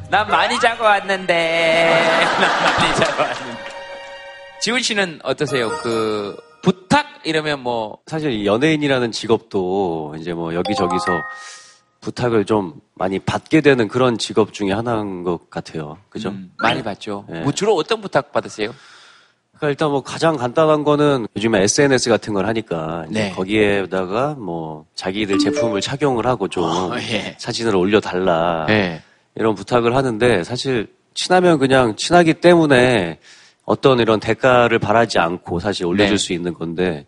[0.09, 2.01] 난 많이 자고 왔는데.
[2.41, 3.61] 난 많이 자고 왔는데.
[4.61, 5.69] 지훈 씨는 어떠세요?
[5.83, 7.07] 그, 부탁?
[7.23, 7.99] 이러면 뭐.
[8.07, 11.11] 사실 이 연예인이라는 직업도 이제 뭐 여기저기서
[12.01, 15.97] 부탁을 좀 많이 받게 되는 그런 직업 중에 하나인 것 같아요.
[16.09, 16.29] 그죠?
[16.29, 17.25] 음, 많이 받죠.
[17.29, 17.41] 네.
[17.41, 18.73] 뭐 주로 어떤 부탁 받으세요?
[19.61, 23.29] 그러니까 일단 뭐 가장 간단한 거는 요즘에 SNS 같은 걸 하니까 네.
[23.29, 27.35] 거기에다가 뭐 자기들 제품을 착용을 하고 좀 어, 예.
[27.37, 29.03] 사진을 올려달라 네.
[29.35, 33.19] 이런 부탁을 하는데 사실 친하면 그냥 친하기 때문에
[33.63, 36.23] 어떤 이런 대가를 바라지 않고 사실 올려줄 네.
[36.23, 37.05] 수 있는 건데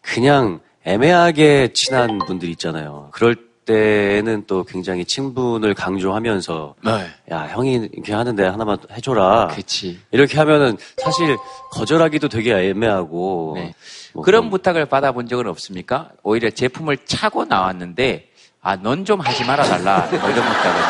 [0.00, 3.08] 그냥 애매하게 친한 분들 있잖아요.
[3.10, 3.34] 그럴
[3.66, 7.06] 때는 또 굉장히 친분을 강조하면서 네.
[7.30, 9.48] 야 형이 이렇게 하는데 하나만 해줘라.
[9.48, 9.98] 그치.
[10.10, 11.36] 이렇게 하면은 사실
[11.72, 13.74] 거절하기도 되게 애매하고 네.
[14.12, 16.08] 뭐 그런 좀- 부탁을 받아본 적은 없습니까?
[16.22, 18.28] 오히려 제품을 차고 나왔는데,
[18.62, 20.08] 아, 넌 좀 하지 말아 달라.
[20.10, 20.80] 뭐 이런 부탁을.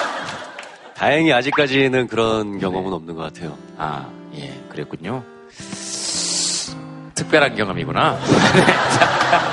[0.94, 2.58] 다행히 아직까지는 그런 네.
[2.60, 3.56] 경험은 없는 것 같아요.
[3.78, 4.06] 아,
[4.36, 5.24] 예, 그랬군요.
[7.14, 8.18] 특별한 경험이구나.
[9.30, 9.50] 나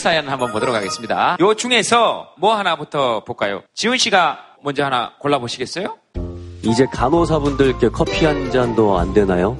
[0.00, 1.36] 사연 한번 보도록 하겠습니다.
[1.40, 3.62] 요 중에서 뭐 하나부터 볼까요?
[3.74, 5.98] 지훈 씨가 먼저 하나 골라보시겠어요?
[6.62, 9.58] 이제 간호사분들께 커피 한 잔도 안 되나요?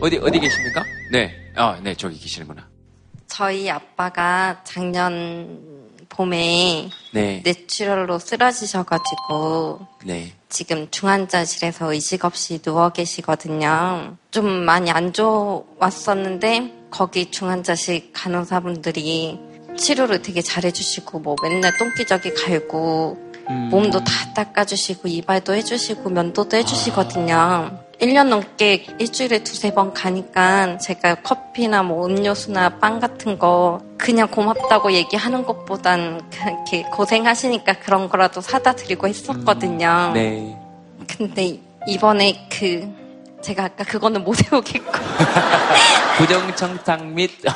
[0.00, 0.84] 어디, 어디 계십니까?
[1.12, 1.32] 네.
[1.54, 2.68] 아, 네, 저기 계시는구나.
[3.28, 5.60] 저희 아빠가 작년
[6.08, 7.40] 봄에 네.
[7.44, 10.32] 뇌출혈로 쓰러지셔가지고 네.
[10.48, 14.16] 지금 중환자실에서 의식 없이 누워 계시거든요.
[14.32, 19.40] 좀 많이 안 좋았었는데 거기 중환자실 간호사분들이
[19.76, 23.16] 치료를 되게 잘해주시고 뭐 맨날 똥기저귀 갈고
[23.48, 23.68] 음.
[23.70, 27.78] 몸도 다 닦아주시고 이발도 해주시고 면도도 해주시거든요.
[28.00, 34.92] 1년 넘게 일주일에 두세 번 가니까 제가 커피나 뭐 음료수나 빵 같은 거 그냥 고맙다고
[34.92, 40.10] 얘기하는 것보단 그렇게 고생하시니까 그런 거라도 사다 드리고 했었거든요.
[40.14, 40.56] 네.
[41.06, 42.88] 근데 이번에 그
[43.40, 44.92] 제가 아까 그거는 못 외우겠고
[46.18, 47.30] 부정청탁 및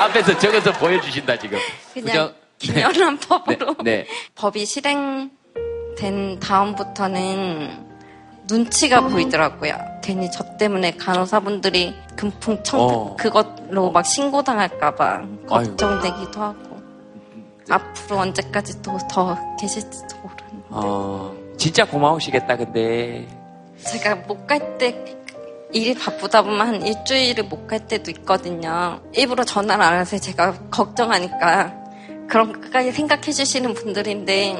[0.00, 1.58] 앞에서 적어서 보여주신다 지금.
[1.94, 4.06] 그냥 김연한 법으로 네.
[4.34, 5.30] 법이 실행된
[6.40, 7.86] 다음부터는
[8.48, 9.76] 눈치가 보이더라고요.
[10.02, 13.16] 괜히 저 때문에 간호사분들이 금풍 청 어.
[13.16, 16.82] 그것로 막 신고당할까봐 걱정되기도 하고
[17.70, 20.64] 앞으로 언제까지 또 더 계실지도 모르는.
[20.70, 23.26] 어, 진짜 고마우시겠다 근데.
[23.84, 25.21] 제가 못 갈 때
[25.72, 29.00] 일이 바쁘다 보면 한 일주일을 못 갈 때도 있거든요.
[29.14, 31.72] 일부러 전화를 안 해서 제가 걱정하니까
[32.28, 34.56] 그런 것까지 생각해 주시는 분들인데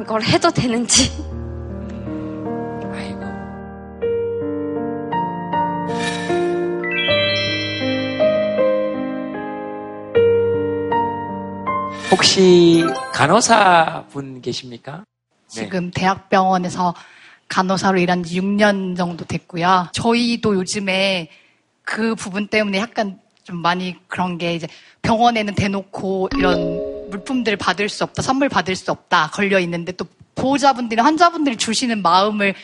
[0.00, 1.10] 이걸 해도 되는지
[2.92, 3.20] 아이고.
[12.10, 15.04] 혹시 간호사 분 계십니까?
[15.54, 15.62] 네.
[15.62, 16.94] 지금 대학병원에서
[17.50, 19.88] 간호사로 일한 지 6년 정도 됐고요.
[19.92, 21.28] 저희도 요즘에
[21.82, 24.68] 그 부분 때문에 약간 좀 많이 그런 게 이제
[25.02, 31.00] 병원에는 대놓고 이런 물품들을 받을 수 없다, 선물 받을 수 없다 걸려 있는데 또 보호자분들이
[31.02, 32.54] 환자분들이 주시는 마음을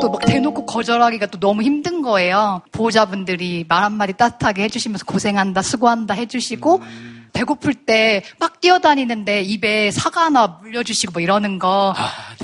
[0.00, 2.62] 또 막 대놓고 거절하기가 또 너무 힘든 거예요.
[2.72, 6.80] 보호자분들이 말 한마디 따뜻하게 해주시면서 고생한다, 수고한다 해주시고
[7.36, 11.94] 배고플 때 막 뛰어다니는데 입에 사과 하나 물려주시고 뭐 이러는 거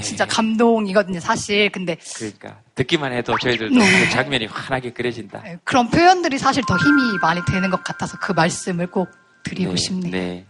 [0.02, 1.70] 진짜 감동이거든요, 사실.
[1.70, 4.04] 근데 그러니까 듣기만 해도 저희들도 네.
[4.04, 5.42] 그 장면이 환하게 그려진다.
[5.64, 9.08] 그런 표현들이 사실 더 힘이 많이 되는 것 같아서 그 말씀을 꼭
[9.42, 10.10] 드리고 네, 싶네요.
[10.12, 10.46] 네.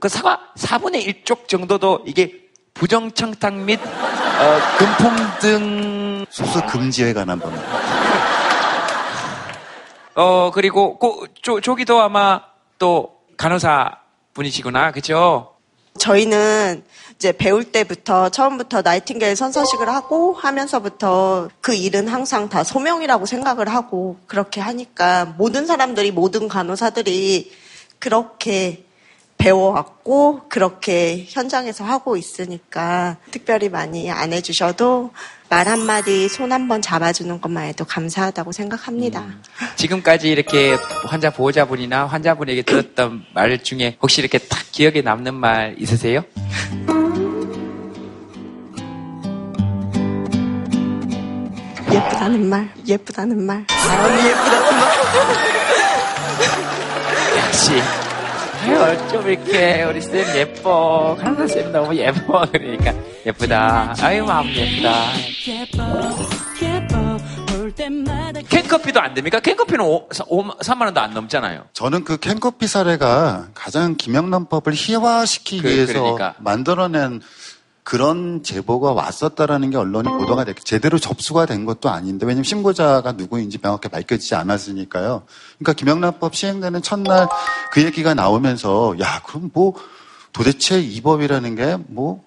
[0.00, 2.40] 그 사과 4분의 1쪽 정도도 이게
[2.74, 7.52] 부정청탁 및 어, 금품 등 소수 금지에 관한 법.
[10.14, 12.42] 어 그리고 그, 조, 조기도 아마
[12.78, 13.98] 또 간호사
[14.34, 15.56] 분이시구나, 그죠?
[15.98, 16.84] 저희는
[17.16, 24.16] 이제 배울 때부터 처음부터 나이팅게일 선서식을 하고 하면서부터 그 일은 항상 다 소명이라고 생각을 하고
[24.28, 27.50] 그렇게 하니까 모든 사람들이 모든 간호사들이
[27.98, 28.84] 그렇게
[29.42, 35.10] 배워왔고 그렇게 현장에서 하고 있으니까 특별히 많이 안 해주셔도
[35.48, 39.24] 말 한마디 손 한 번 잡아주는 것만 해도 감사하다고 생각합니다.
[39.76, 40.76] 지금까지 이렇게
[41.06, 46.22] 환자 보호자분이나 환자분에게 들었던 말 중에 혹시 이렇게 딱 기억에 남는 말 있으세요?
[51.92, 54.92] 예쁘다는 말, 예쁘다는 말, 사람이 예쁘다는 말.
[57.46, 57.72] 역시
[58.64, 61.16] 아유, 좀 이렇게 우리 쌤 예뻐.
[61.20, 62.44] 간호사 쌤 너무 예뻐.
[62.52, 62.92] 그러니까
[63.26, 63.94] 예쁘다.
[64.00, 64.92] 아유 마음 예쁘다.
[68.48, 69.40] 캔커피도 안 됩니까?
[69.40, 71.64] 캔커피는 3만 원도 안 넘잖아요.
[71.72, 76.34] 저는 그 캔커피 사례가 가장 김영란법을 희화시키기 그- 위해서 그러니까.
[76.38, 77.20] 만들어낸
[77.84, 83.58] 그런 제보가 왔었다라는 게 언론이 보도가 됐, 제대로 접수가 된 것도 아닌데, 왜냐면 신고자가 누구인지
[83.58, 85.22] 명확히 밝혀지지 않았으니까요.
[85.58, 87.28] 그러니까 김영란법 시행되는 첫날
[87.72, 89.74] 그 얘기가 나오면서, 야, 그럼 뭐
[90.32, 92.22] 도대체 이 법이라는 게 뭐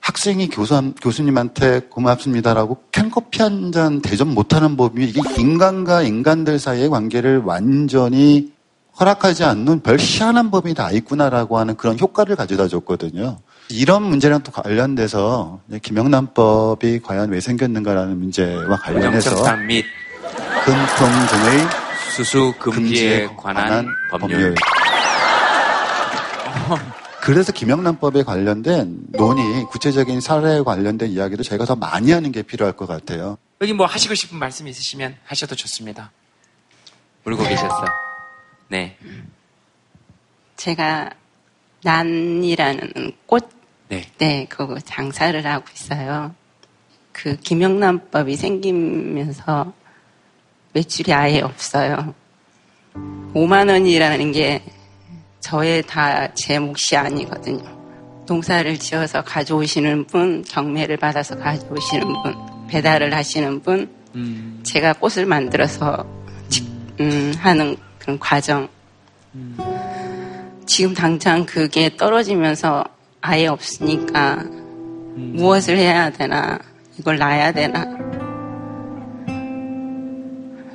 [0.00, 7.38] 학생이 교수, 교수님한테 고맙습니다라고 캔커피 한 잔 대접 못하는 법이 이게 인간과 인간들 사이의 관계를
[7.38, 8.52] 완전히
[9.00, 13.38] 허락하지 않는 별 희한한 법이 다 있구나라고 하는 그런 효과를 가져다 줬거든요.
[13.68, 19.84] 이런 문제랑 또 관련돼서 김영란법이 과연 왜 생겼는가라는 문제와 관련해서 및
[20.64, 21.68] 금품 등의
[22.14, 24.54] 수수 금지에 관한 법률.
[27.20, 32.86] 그래서 김영란법에 관련된 논의, 구체적인 사례에 관련된 이야기도 저희가 더 많이 하는 게 필요할 것
[32.86, 33.38] 같아요.
[33.60, 36.12] 여기 뭐 하시고 싶은 말씀 있으시면 하셔도 좋습니다
[37.24, 37.84] 울고 계셨어
[38.68, 38.98] 네
[40.56, 41.10] 제가
[41.84, 43.48] 난이라는 꽃,
[44.18, 44.46] 네.
[44.48, 46.34] 그거 장사를 하고 있어요.
[47.12, 49.72] 그 김영란법이 생기면서
[50.72, 52.14] 매출이 아예 없어요.
[53.34, 54.62] 5만 원이라는 게
[55.40, 57.62] 저의 다 제 몫이 아니거든요.
[58.26, 62.34] 농사를 지어서 가져오시는 분, 경매를 받아서 가져오시는 분,
[62.68, 63.92] 배달을 하시는 분,
[64.62, 66.06] 제가 꽃을 만들어서
[66.48, 66.66] 직-
[67.00, 68.68] 음, 하는 그런 과정.
[70.66, 72.84] 지금 당장 그게 떨어지면서
[73.20, 74.44] 아예 없으니까
[75.16, 76.58] 무엇을 해야 되나,
[76.98, 77.84] 이걸 놔야 되나.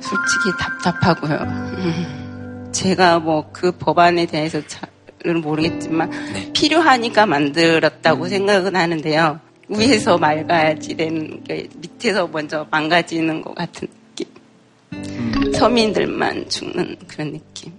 [0.00, 1.38] 솔직히 답답하고요.
[1.42, 2.70] 음.
[2.72, 6.10] 제가 뭐 그 법안에 대해서 잘은 모르겠지만
[6.54, 9.40] 필요하니까 만들었다고 생각은 하는데요.
[9.68, 15.52] 위에서 맑아야지 되는 게 밑에서 먼저 망가지는 것 같은 느낌.
[15.52, 17.72] 서민들만 죽는 그런 느낌.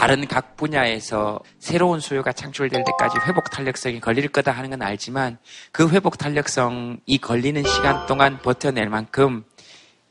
[0.00, 5.36] 다른 각 분야에서 새로운 수요가 창출될 때까지 회복 탄력성이 걸릴 거다 하는 건 알지만
[5.72, 9.44] 그 회복 탄력성이 걸리는 시간 동안 버텨낼 만큼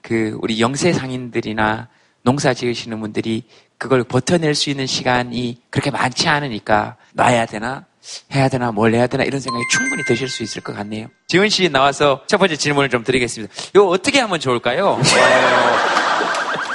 [0.03, 1.87] 그 우리 영세 상인들이나
[2.21, 3.47] 농사 지으시는 분들이
[3.79, 7.87] 그걸 버텨낼 수 있는 시간이 그렇게 많지 않으니까 놔야 되나
[8.31, 11.07] 해야 되나 뭘 해야 되나 이런 생각이 충분히 드실 수 있을 것 같네요.
[11.25, 13.51] 지훈 씨 나와서 첫 번째 질문을 좀 드리겠습니다.
[13.73, 14.89] 이거 어떻게 하면 좋을까요?
[14.89, 15.01] 어,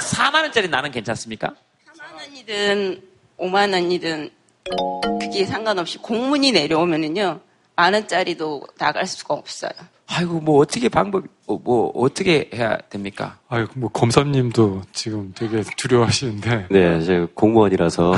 [0.01, 1.53] 4만 원짜리 나는 괜찮습니까?
[2.45, 3.01] 원이든
[3.39, 4.29] 5만 원이든
[5.19, 7.39] 그게 상관없이 공문이 내려오면은요
[7.75, 9.71] 만 원짜리도 나갈 수가 없어요.
[10.07, 13.37] 아이고 뭐 어떻게 방법 어, 뭐 어떻게 해야 됩니까?
[13.49, 16.67] 아유, 뭐 검사님도 지금 되게 두려워하시는데.
[16.69, 18.13] 네, 제가 공무원이라서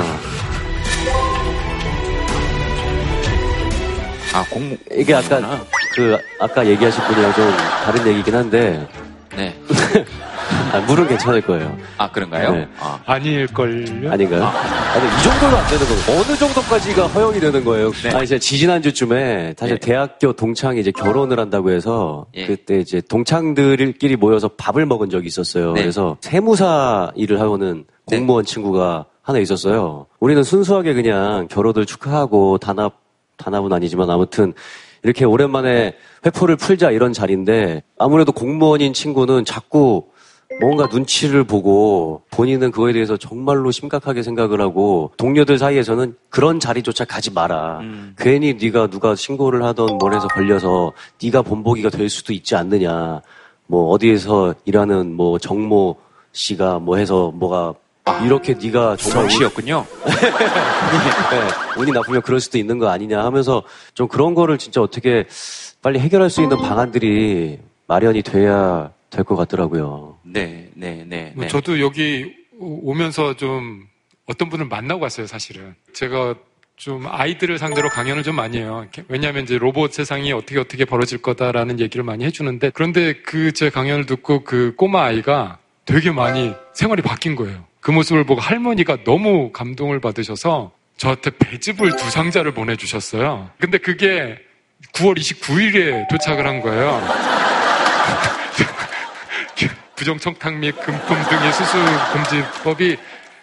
[4.34, 5.64] 아 공무 이게 아까
[5.94, 7.50] 그 아까 얘기하신 분이랑 좀
[7.84, 8.86] 다른 얘기긴 한데
[9.34, 9.58] 네.
[10.72, 11.76] 아, 물은 괜찮을 거예요.
[11.96, 12.52] 아, 그런가요?
[12.52, 12.68] 네.
[12.78, 13.00] 아.
[13.06, 14.10] 아닐걸요?
[14.10, 14.44] 아닌가요?
[14.44, 17.90] 아 니, 이 정도는 안 되는 거고 어느 정도까지가 허용이 되는 거예요?
[17.92, 18.10] 네.
[18.10, 22.46] 아니 제가 지지난주쯤에 사실 대학교 동창이 이제 결혼을 한다고 해서 예.
[22.46, 25.72] 그때 이제 동창들끼리 모여서 밥을 먹은 적이 있었어요.
[25.72, 25.82] 네.
[25.82, 30.06] 그래서 세무사 일을 하고는 공무원 친구가 하나 있었어요.
[30.20, 32.94] 우리는 순수하게 그냥 결혼을 축하하고 단합
[33.36, 34.52] 단합은 아니지만 아무튼
[35.02, 35.94] 이렇게 오랜만에
[36.26, 40.06] 회포를 풀자 이런 자리인데 아무래도 공무원인 친구는 자꾸
[40.60, 47.30] 뭔가 눈치를 보고 본인은 그거에 대해서 정말로 심각하게 생각을 하고 동료들 사이에서는 그런 자리조차 가지
[47.30, 47.80] 마라.
[48.16, 50.92] 괜히 네가 누가 신고를 하던 뭘 해서 걸려서
[51.22, 53.20] 네가 본보기가 될 수도 있지 않느냐.
[53.66, 55.96] 뭐 어디에서 일하는 뭐 정모
[56.32, 57.74] 씨가 뭐 해서 뭐가
[58.24, 59.84] 이렇게 네가 정말 운- 정치였군요.
[61.30, 65.26] 네, 운이 나쁘면 그럴 수도 있는 거 아니냐 하면서 좀 그런 거를 진짜 어떻게
[65.82, 70.18] 빨리 해결할 수 있는 방안들이 마련이 돼야 될 것 같더라고요.
[70.24, 71.32] 네, 네, 네.
[71.34, 71.48] 뭐 네.
[71.48, 73.86] 저도 여기 오- 오면서 좀
[74.26, 75.74] 어떤 분을 만나고 갔어요, 사실은.
[75.94, 76.34] 제가
[76.76, 78.86] 좀 아이들을 상대로 강연을 좀 많이 해요.
[79.08, 84.06] 왜냐하면 이제 로봇 세상이 어떻게 어떻게 벌어질 거다라는 얘기를 많이 해주는데 그런데 그 제 강연을
[84.06, 87.64] 듣고 그 꼬마 아이가 되게 많이 생활이 바뀐 거예요.
[87.80, 93.50] 그 모습을 보고 할머니가 너무 감동을 받으셔서 저한테 배즙을 두 상자를 보내주셨어요.
[93.58, 94.38] 근데 그게
[94.92, 97.00] 9월 29일에 도착을 한 거예요.
[99.98, 101.76] 부정청탁 및 금품 등의 수수
[102.12, 102.96] 금지법이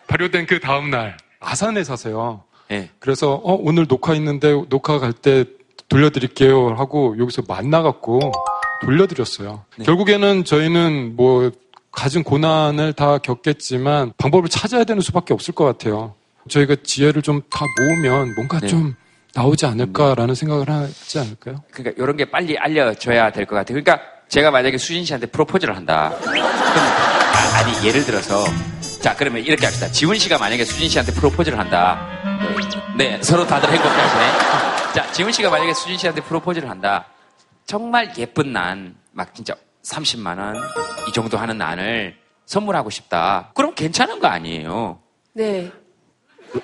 [0.07, 2.43] 발효된 그 다음 날 아산에 사세요.
[2.69, 2.89] 네.
[2.99, 5.43] 그래서 어, 오늘 녹화 있는데 녹화 갈 때
[5.89, 8.31] 돌려드릴게요 하고 여기서 만나갖고
[8.81, 9.65] 돌려드렸어요.
[9.83, 11.51] 결국에는 저희는 뭐
[11.91, 16.15] 가진 고난을 다 겪겠지만 방법을 찾아야 되는 수밖에 없을 것 같아요.
[16.49, 18.67] 저희가 지혜를 좀 다 모으면 뭔가 네.
[18.67, 18.95] 좀
[19.33, 21.61] 나오지 않을까라는 생각을 하지 않을까요?
[21.71, 23.81] 그러니까 이런 게 빨리 알려줘야 될 것 같아요.
[23.81, 26.13] 그러니까 제가 만약에 수진 씨한테 프로포즈를 한다.
[26.21, 28.43] 그럼 아, 아니 예를 들어서
[29.01, 29.89] 자 그러면 이렇게 합시다.
[29.91, 32.07] 지훈 씨가 만약에 수진 씨한테 프로포즈를 한다.
[32.97, 34.93] 네 서로 다들 행복해 하시네.
[34.93, 37.05] 자 지훈 씨가 만약에 수진 씨한테 프로포즈를 한다.
[37.65, 40.55] 정말 예쁜 난 막 진짜 30만 원
[41.07, 43.51] 이 정도 하는 난을 선물하고 싶다.
[43.53, 44.99] 그럼 괜찮은 거 아니에요?
[45.33, 45.71] 네.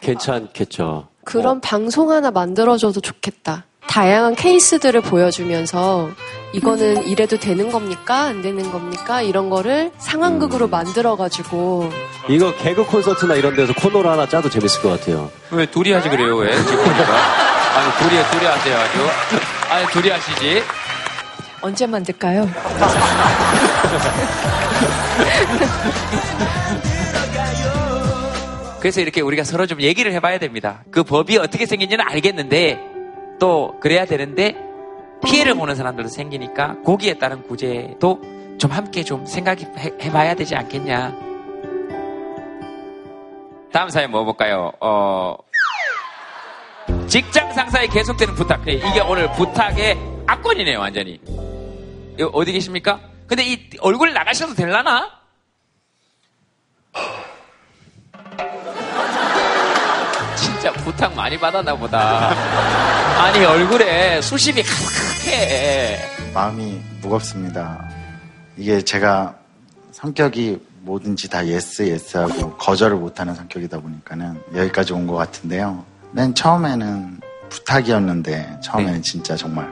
[0.00, 1.08] 괜찮겠죠.
[1.24, 3.64] 그런 방송 하나 만들어줘도 좋겠다.
[3.88, 6.10] 다양한 케이스들을 보여주면서
[6.54, 8.22] 이거는 이래도 되는 겁니까?
[8.22, 9.22] 안 되는 겁니까?
[9.22, 11.90] 이런 거를 상황극으로 만들어가지고
[12.28, 15.30] 이거 개그 콘서트나 이런 데서 코너를 하나 짜도 재밌을 것 같아요.
[15.50, 16.36] 왜 둘이 하지 그래요?
[16.36, 17.16] 왜 지금 보니까
[17.76, 19.08] 아니 둘이 둘이 하세요 아주
[19.70, 20.62] 아니 둘이 하시지.
[21.60, 22.48] 언제 만들까요?
[28.80, 30.82] 그래서 이렇게 우리가 서로 좀 얘기를 해봐야 됩니다.
[30.90, 32.80] 그 법이 어떻게 생긴지는 알겠는데
[33.42, 34.54] 또 그래야 되는데
[35.24, 38.20] 피해를 보는 사람들도 생기니까 거기에 따른 구제도
[38.56, 41.12] 좀 함께 좀 생각해 봐야 되지 않겠냐.
[43.72, 44.70] 다음 사연 뭐 볼까요?
[44.78, 45.34] 어,
[47.08, 48.62] 직장 상사에 계속되는 부탁.
[48.64, 51.20] 네, 이게 오늘 부탁의 악권이네요, 완전히.
[52.32, 53.00] 어디 계십니까?
[53.26, 55.10] 근데 이 얼굴 나가셔도 될라나?
[60.62, 62.28] 진짜 부탁 많이 받았나 보다.
[63.20, 65.98] 아니, 얼굴에 수심이 가득해.
[66.32, 67.84] 마음이 무겁습니다.
[68.56, 69.34] 이게 제가
[69.90, 75.84] 성격이 뭐든지 다 yes yes 하고 거절을 못하는 성격이다 보니까는 여기까지 온 것 같은데요.
[76.12, 79.68] 맨 처음에는 부탁이었는데 처음에는 진짜 정말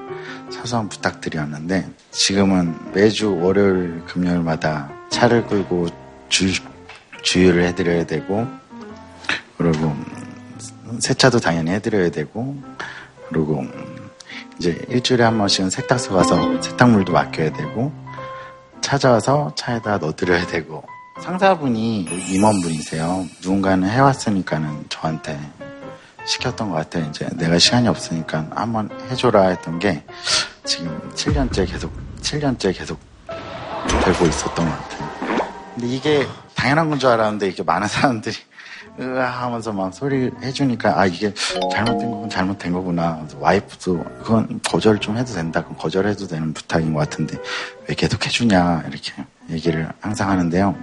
[0.51, 5.87] 사소한 부탁들이었는데 지금은 매주 월요일 금요일마다 차를 끌고
[6.29, 6.53] 주,
[7.23, 8.49] 주유를 해드려야 되고
[9.57, 9.95] 그리고
[10.99, 12.57] 세차도 당연히 해드려야 되고
[13.29, 13.65] 그리고
[14.59, 17.93] 이제 일주일에 한 번씩은 세탁소 가서 세탁물도 맡겨야 되고
[18.81, 20.83] 찾아와서 차에다 넣어드려야 되고
[21.23, 23.27] 상사분이 임원분이세요.
[23.43, 25.39] 누군가는 해왔으니까는 저한테
[26.25, 27.07] 시켰던 것 같아요.
[27.11, 30.03] 이제 내가 시간이 없으니까 한번 해줘라 했던 게
[30.65, 32.99] 지금 7년째 계속 7년째 계속
[34.05, 35.11] 되고 있었던 것 같아요.
[35.75, 38.35] 근데 이게 당연한 건 줄 알았는데 이게 많은 사람들이
[38.99, 41.33] 으아 하면서 막 소리 해주니까 아 이게
[41.73, 43.25] 잘못된 건 잘못된 거구나.
[43.39, 45.63] 와이프도 그건 거절 좀 해도 된다.
[45.63, 47.39] 그럼 거절해도 되는 부탁인 것 같은데
[47.89, 49.13] 왜 계속 해주냐 이렇게
[49.49, 50.75] 얘기를 항상 하는데요.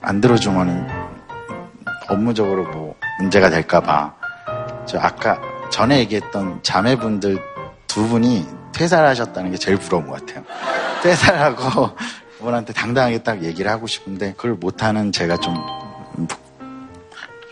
[0.00, 0.86] 안 들어주면은
[2.08, 4.14] 업무적으로 뭐 문제가 될까봐
[4.86, 5.40] 저 아까
[5.70, 7.38] 전에 얘기했던 자매분들
[7.88, 10.44] 두 분이 퇴사를 하셨다는 게 제일 부러운 것 같아요.
[11.02, 11.90] 퇴사하고
[12.38, 15.54] 그분한테 당당하게 딱 얘기를 하고 싶은데 그걸 못하는 제가 좀,
[16.28, 16.36] 부-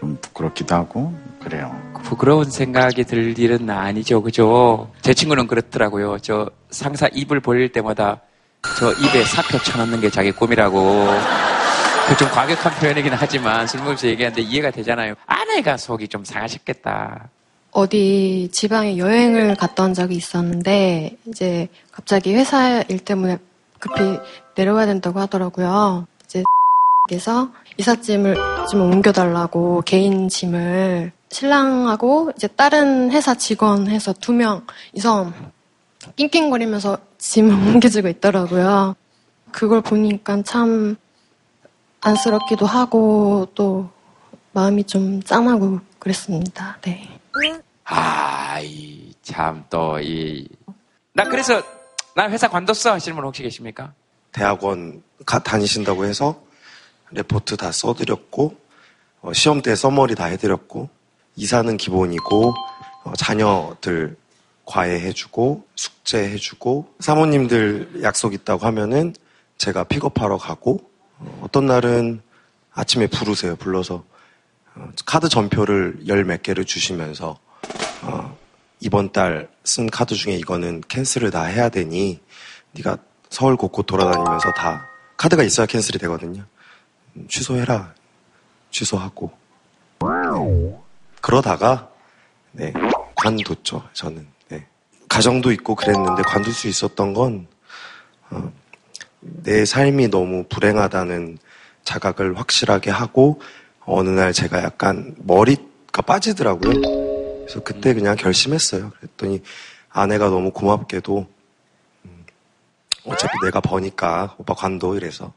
[0.04, 1.74] 좀 부끄럽기도 하고 그래요.
[2.02, 4.90] 부끄러운 생각이 들 일은 아니죠, 그죠?
[5.00, 6.18] 제 친구는 그렇더라고요.
[6.18, 8.20] 저 상사 입을 벌릴 때마다
[8.78, 11.06] 저 입에 사표 쳐넣는 게 자기 꿈이라고.
[12.06, 15.14] 그 좀 과격한 표현이긴 하지만 술 먹으면서 얘기하는데 이해가 되잖아요.
[15.24, 17.30] 아내가 속이 좀 상하셨겠다.
[17.70, 23.38] 어디 지방에 여행을 갔다 온 적이 있었는데 이제 갑자기 회사 일 때문에
[23.78, 24.18] 급히
[24.54, 26.06] 내려가야 된다고 하더라고요.
[26.26, 26.44] 이제
[27.10, 28.36] 에서 이삿짐을
[28.70, 35.32] 좀 옮겨달라고 개인 짐을 신랑하고 이제 다른 회사 직원 해서 두 명 이서
[36.16, 38.94] 낑낑거리면서 짐을 옮겨주고 있더라고요.
[39.50, 40.96] 그걸 보니까 참
[42.00, 43.88] 안쓰럽기도 하고 또
[44.52, 46.78] 마음이 좀 짠하고 그랬습니다.
[46.82, 47.08] 네.
[47.86, 50.46] 아 이, 참, 또, 이.
[51.12, 51.60] 나 그래서,
[52.14, 53.92] 나 회사 관뒀어 하시는 분 혹시 계십니까?
[54.32, 56.40] 대학원 가, 다니신다고 해서
[57.10, 58.56] 레포트 다 써드렸고
[59.22, 60.88] 어, 시험 때 써머리 다 해드렸고
[61.36, 62.54] 이사는 기본이고
[63.04, 64.16] 어, 자녀들
[64.64, 69.14] 과외 해주고 숙제 해주고 사모님들 약속 있다고 하면은
[69.58, 70.80] 제가 pick up하러 가고
[71.18, 72.22] 어떤 날은
[72.72, 74.04] 아침에 부르세요 불러서
[74.74, 77.38] 어, 카드 전표를 열 몇 개를 주시면서
[78.02, 78.36] 어,
[78.80, 82.20] 이번 달 쓴 카드 중에 이거는 cancel을 다 해야 되니
[82.72, 82.98] 네가
[83.30, 84.86] 서울 곳곳 돌아다니면서 다
[85.16, 86.44] 카드가 있어야 cancel이 되거든요.
[87.16, 87.94] 음, 취소해라.
[88.70, 89.32] 취소하고.
[90.00, 90.78] 네.
[91.20, 91.88] 그러다가
[92.52, 92.72] 네
[93.14, 93.88] 관뒀죠.
[93.92, 94.66] 저는 네.
[95.08, 97.46] 가정도 있고 그랬는데 관둘 수 있었던 건
[98.30, 98.52] 어,
[99.20, 101.38] 내 삶이 너무 불행하다는
[101.84, 103.40] 자각을 확실하게 하고
[103.86, 106.72] 어느 날 제가 약간 머리가 빠지더라고요.
[107.40, 108.90] 그래서 그때 그냥 결심했어요.
[108.90, 109.42] 그랬더니
[109.90, 111.26] 아내가 너무 고맙게도
[112.04, 112.26] 음,
[113.06, 115.32] 어차피 내가 버니까 오빠 관둬 이래서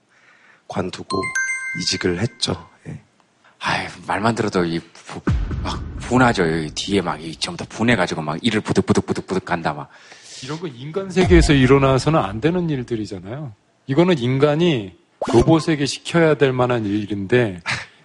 [0.68, 1.22] 관두고
[1.80, 2.68] 이직을 했죠.
[2.88, 3.00] 예.
[3.60, 5.22] 아이, 말만 들어도 이, 부,
[5.64, 6.44] 막, 분하죠.
[6.52, 9.90] 여기 뒤에 막, 이, 전부 다 분해가지고 막, 이를 부득부득부득부득 간다, 막.
[10.44, 13.54] 이런 거 인간 세계에서 일어나서는 안 되는 일들이잖아요.
[13.88, 14.94] 이거는 인간이
[15.34, 17.62] 로봇에게 시켜야 될 만한 일인데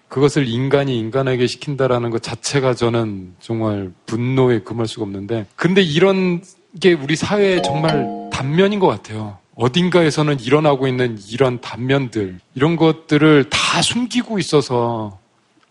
[0.09, 6.43] 그것을 인간이 인간에게 시킨다라는 것 자체가 저는 정말 분노에 금할 수가 없는데 근데 이런
[6.81, 9.39] 게 우리 사회의 정말 단면인 것 같아요.
[9.55, 15.18] 어딘가에서는 일어나고 있는 이런 단면들 이런 것들을 다 숨기고 있어서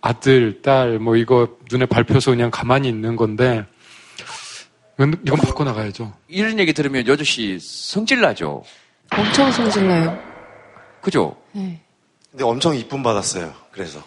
[0.01, 3.65] 아들, 딸, 뭐 이거 눈에 밟혀서 그냥 가만히 있는 건데
[4.95, 6.13] 이건, 이건 바꿔나가야죠.
[6.27, 8.63] 이런 얘기 들으면 여주 씨 성질나죠?
[9.11, 10.17] 엄청 성질나요.
[11.01, 11.35] 그죠?
[11.51, 11.81] 네.
[12.29, 13.53] 근데 엄청 이쁨 받았어요.
[13.71, 14.01] 그래서.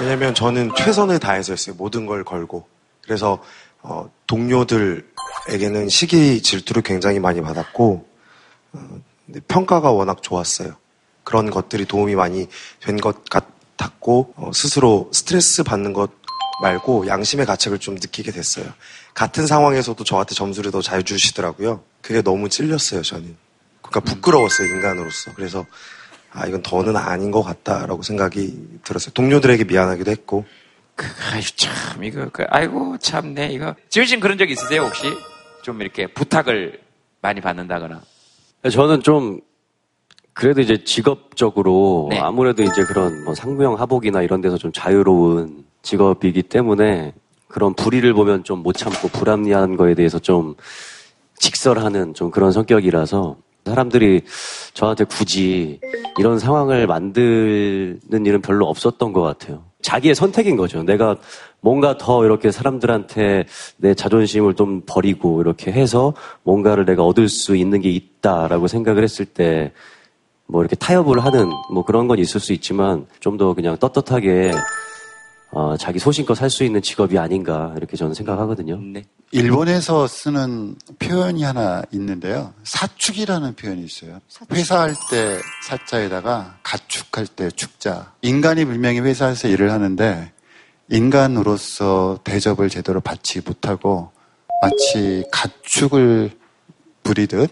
[0.00, 1.76] 왜냐면 저는 최선을 다해서 했어요.
[1.78, 2.66] 모든 걸 걸고.
[3.02, 3.42] 그래서
[3.82, 5.06] 어, 동료들
[5.48, 8.06] 에게는 시기 질투를 굉장히 많이 받았고
[8.72, 9.00] 어,
[9.48, 10.76] 평가가 워낙 좋았어요.
[11.24, 12.46] 그런 것들이 도움이 많이
[12.80, 16.10] 된 것 같았고 어, 스스로 스트레스 받는 것
[16.62, 18.66] 말고 양심의 가책을 좀 느끼게 됐어요.
[19.14, 21.82] 같은 상황에서도 저한테 점수를 더 잘 주시더라고요.
[22.00, 23.36] 그게 너무 찔렸어요, 저는.
[23.82, 25.32] 그러니까 부끄러웠어요, 인간으로서.
[25.34, 25.66] 그래서
[26.30, 29.12] 아 이건 더는 아닌 것 같다라고 생각이 들었어요.
[29.12, 30.44] 동료들에게 미안하기도 했고.
[31.32, 33.74] 아유, 참, 이거, 그, 아이고, 참네, 이거.
[33.88, 35.06] 씨는 그런 적 있으세요, 혹시?
[35.62, 36.80] 좀 이렇게 부탁을
[37.20, 38.00] 많이 받는다거나.
[38.70, 39.40] 저는 좀
[40.34, 42.18] 그래도 이제 직업적으로 네.
[42.18, 47.12] 아무래도 이제 그런 뭐 상무형 하복이나 이런 데서 좀 자유로운 직업이기 때문에
[47.48, 50.54] 그런 불의를 보면 좀 못 참고 불합리한 거에 대해서 좀
[51.38, 53.36] 직설하는 좀 그런 성격이라서
[53.66, 54.22] 사람들이
[54.74, 55.80] 저한테 굳이
[56.18, 59.64] 이런 상황을 만드는 일은 별로 없었던 것 같아요.
[59.82, 60.82] 자기의 선택인 거죠.
[60.82, 61.16] 내가
[61.60, 63.44] 뭔가 더 이렇게 사람들한테
[63.76, 66.14] 내 자존심을 좀 버리고 이렇게 해서
[66.44, 69.72] 뭔가를 내가 얻을 수 있는 게 있다라고 생각을 했을 때
[70.46, 74.52] 뭐 이렇게 타협을 하는 뭐 그런 건 있을 수 있지만 좀 더 그냥 떳떳하게
[75.54, 78.80] 어, 자기 소신껏 살 수 있는 직업이 아닌가 이렇게 저는 생각하거든요.
[79.32, 82.52] 일본에서 쓰는 표현이 하나 있는데요.
[82.64, 84.20] 사축이라는 표현이 있어요.
[84.50, 88.12] 회사할 때 사자에다가 가축할 때 축자.
[88.22, 90.32] 인간이 분명히 회사에서 일을 하는데
[90.90, 94.10] 인간으로서 대접을 제대로 받지 못하고
[94.62, 96.30] 마치 가축을
[97.02, 97.50] 부리듯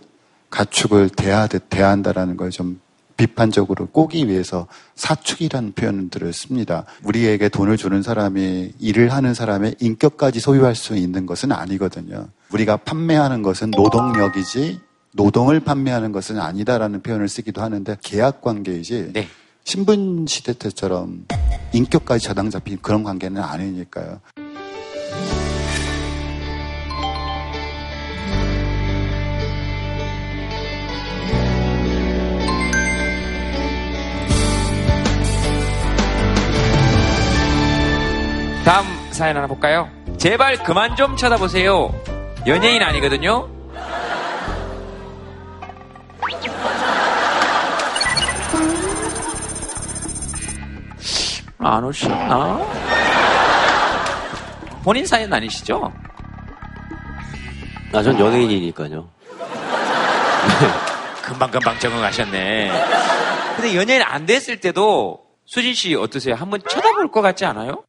[0.51, 2.81] 가축을 대하듯 대한다라는 걸 좀
[3.21, 6.87] 비판적으로 꼬기 위해서 사축이라는 표현들을 씁니다.
[7.05, 12.29] 우리에게 돈을 주는 사람이 일을 하는 사람의 인격까지 소유할 수 있는 것은 아니거든요.
[12.51, 14.81] 우리가 판매하는 것은 노동력이지
[15.13, 19.13] 노동을 판매하는 것은 아니다라는 표현을 쓰기도 하는데 계약 관계이지
[19.65, 21.27] 신분 시대 때처럼
[21.75, 24.21] 인격까지 저당 잡힌 그런 관계는 아니니까요.
[38.65, 39.89] 다음 사연 하나 볼까요?
[40.19, 41.93] 제발 그만 좀 쳐다보세요.
[42.47, 43.49] 연예인 아니거든요.
[51.59, 52.59] 안 오셨나?
[54.83, 55.85] 본인 사연 아니시죠?
[55.85, 55.93] 아,
[57.93, 59.09] 나전 연예인이니까요.
[61.23, 62.73] 금방금방 적응하셨네.
[63.57, 66.35] 근데 연예인 안 됐을 때도 수진 씨 어떠세요?
[66.35, 67.85] 한번 쳐다볼 것 같지 않아요?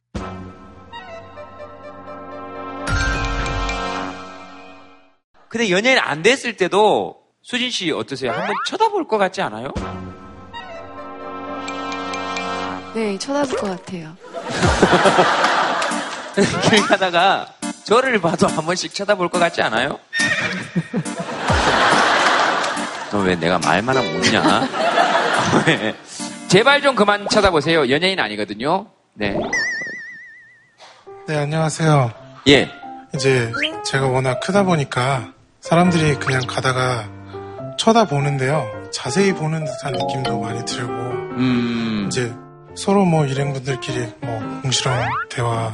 [5.52, 8.32] 근데 연예인 안 됐을 때도 수진 씨 어떠세요?
[8.32, 9.68] 한번 쳐다볼 것 같지 않아요?
[12.94, 14.16] 네, 쳐다볼 것 같아요.
[16.70, 17.46] 길 가다가
[17.84, 19.98] 저를 봐도 한 번씩 쳐다볼 것 같지 않아요?
[23.12, 24.68] 너 왜 내가 말만 하면 웃냐?
[25.66, 25.94] 왜?
[26.48, 27.90] 제발 좀 그만 쳐다보세요.
[27.90, 28.86] 연예인 아니거든요.
[29.12, 29.36] 네.
[31.28, 32.10] 네, 안녕하세요.
[32.48, 32.70] 예.
[33.14, 33.52] 이제
[33.84, 35.31] 제가 워낙 크다 보니까
[35.62, 37.08] 사람들이 그냥 가다가
[37.78, 38.68] 쳐다보는데요.
[38.90, 42.04] 자세히 보는 듯한 느낌도 많이 들고, 음.
[42.08, 42.34] 이제
[42.74, 44.92] 서로 뭐 일행분들끼리 뭐 공시렁
[45.30, 45.72] 대화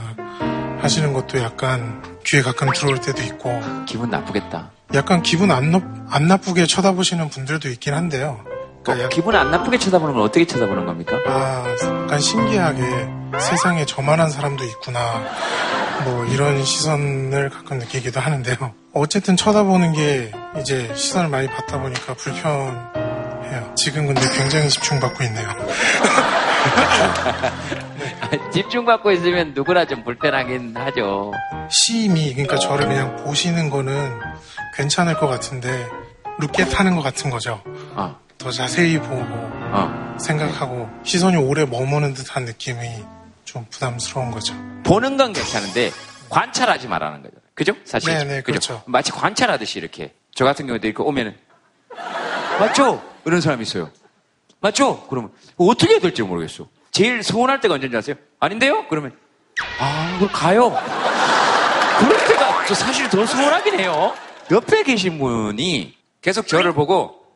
[0.81, 4.71] 하시는 것도 약간 귀에 가끔 들어올 때도 있고, 기분 나쁘겠다.
[4.93, 5.81] 약간 기분 안, 나,
[6.11, 8.45] 안 나쁘게 쳐다보시는 분들도 있긴 한데요.
[8.87, 11.17] 어, 기분 안 나쁘게 쳐다보는 건 어떻게 쳐다보는 겁니까?
[11.27, 11.65] 아,
[12.05, 12.83] 약간 신기하게
[13.41, 15.25] 세상에 저만한 사람도 있구나.
[16.05, 18.57] 뭐 이런 시선을 가끔 느끼기도 하는데요.
[18.93, 23.75] 어쨌든 쳐다보는 게 이제 시선을 많이 받다 보니까 불편해요.
[23.77, 25.49] 지금 근데 굉장히 집중받고 있네요.
[28.53, 31.33] 집중받고 있으면 누구나 좀 불편하긴 하죠.
[31.71, 34.19] 시임이 그러니까 저를 그냥 보시는 거는
[34.77, 35.87] 괜찮을 것 같은데
[36.39, 37.63] 루켓 하는 것 같은 거죠.
[37.95, 38.17] 어.
[38.39, 40.17] 더 자세히 보고 어.
[40.21, 42.79] 생각하고 시선이 오래 머무는 듯한 느낌이
[43.45, 44.55] 좀 부담스러운 거죠.
[44.89, 45.93] 보는 건 괜찮은데
[46.31, 47.35] 관찰하지 말라는 거죠.
[47.55, 47.75] 그죠?
[47.85, 48.15] 사실.
[48.15, 48.53] 네, 네, 그죠?
[48.53, 48.83] 그렇죠.
[48.87, 50.15] 마치 관찰하듯이 이렇게.
[50.35, 51.37] 저 같은 경우도 이렇게 오면은
[52.59, 53.03] 맞죠?
[53.27, 53.91] 이런 사람이 있어요.
[54.61, 55.07] 맞죠?
[55.09, 56.69] 그러면 어떻게 해야 될지 모르겠어.
[56.91, 58.17] 제일 서운할 때가 언제인지 아세요?
[58.41, 58.87] 아닌데요?
[58.89, 59.15] 그러면
[59.79, 60.71] 아, 그럼 가요.
[61.99, 64.15] 그럴 때가 저 사실 더 서운하긴 해요.
[64.51, 67.27] 옆에 계신 분이 계속 저를 보고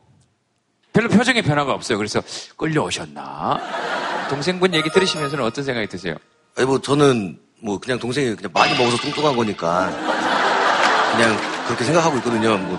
[0.91, 1.97] 별로 표정에 변화가 없어요.
[1.97, 2.21] 그래서
[2.57, 4.27] 끌려오셨나?
[4.29, 6.15] 동생분 얘기 들으시면서는 어떤 생각이 드세요?
[6.55, 9.89] 아니 뭐 저는 뭐 그냥 동생이 그냥 많이 먹어서 뚱뚱한 거니까
[11.15, 12.57] 그냥 그렇게 생각하고 있거든요.
[12.57, 12.77] 뭐,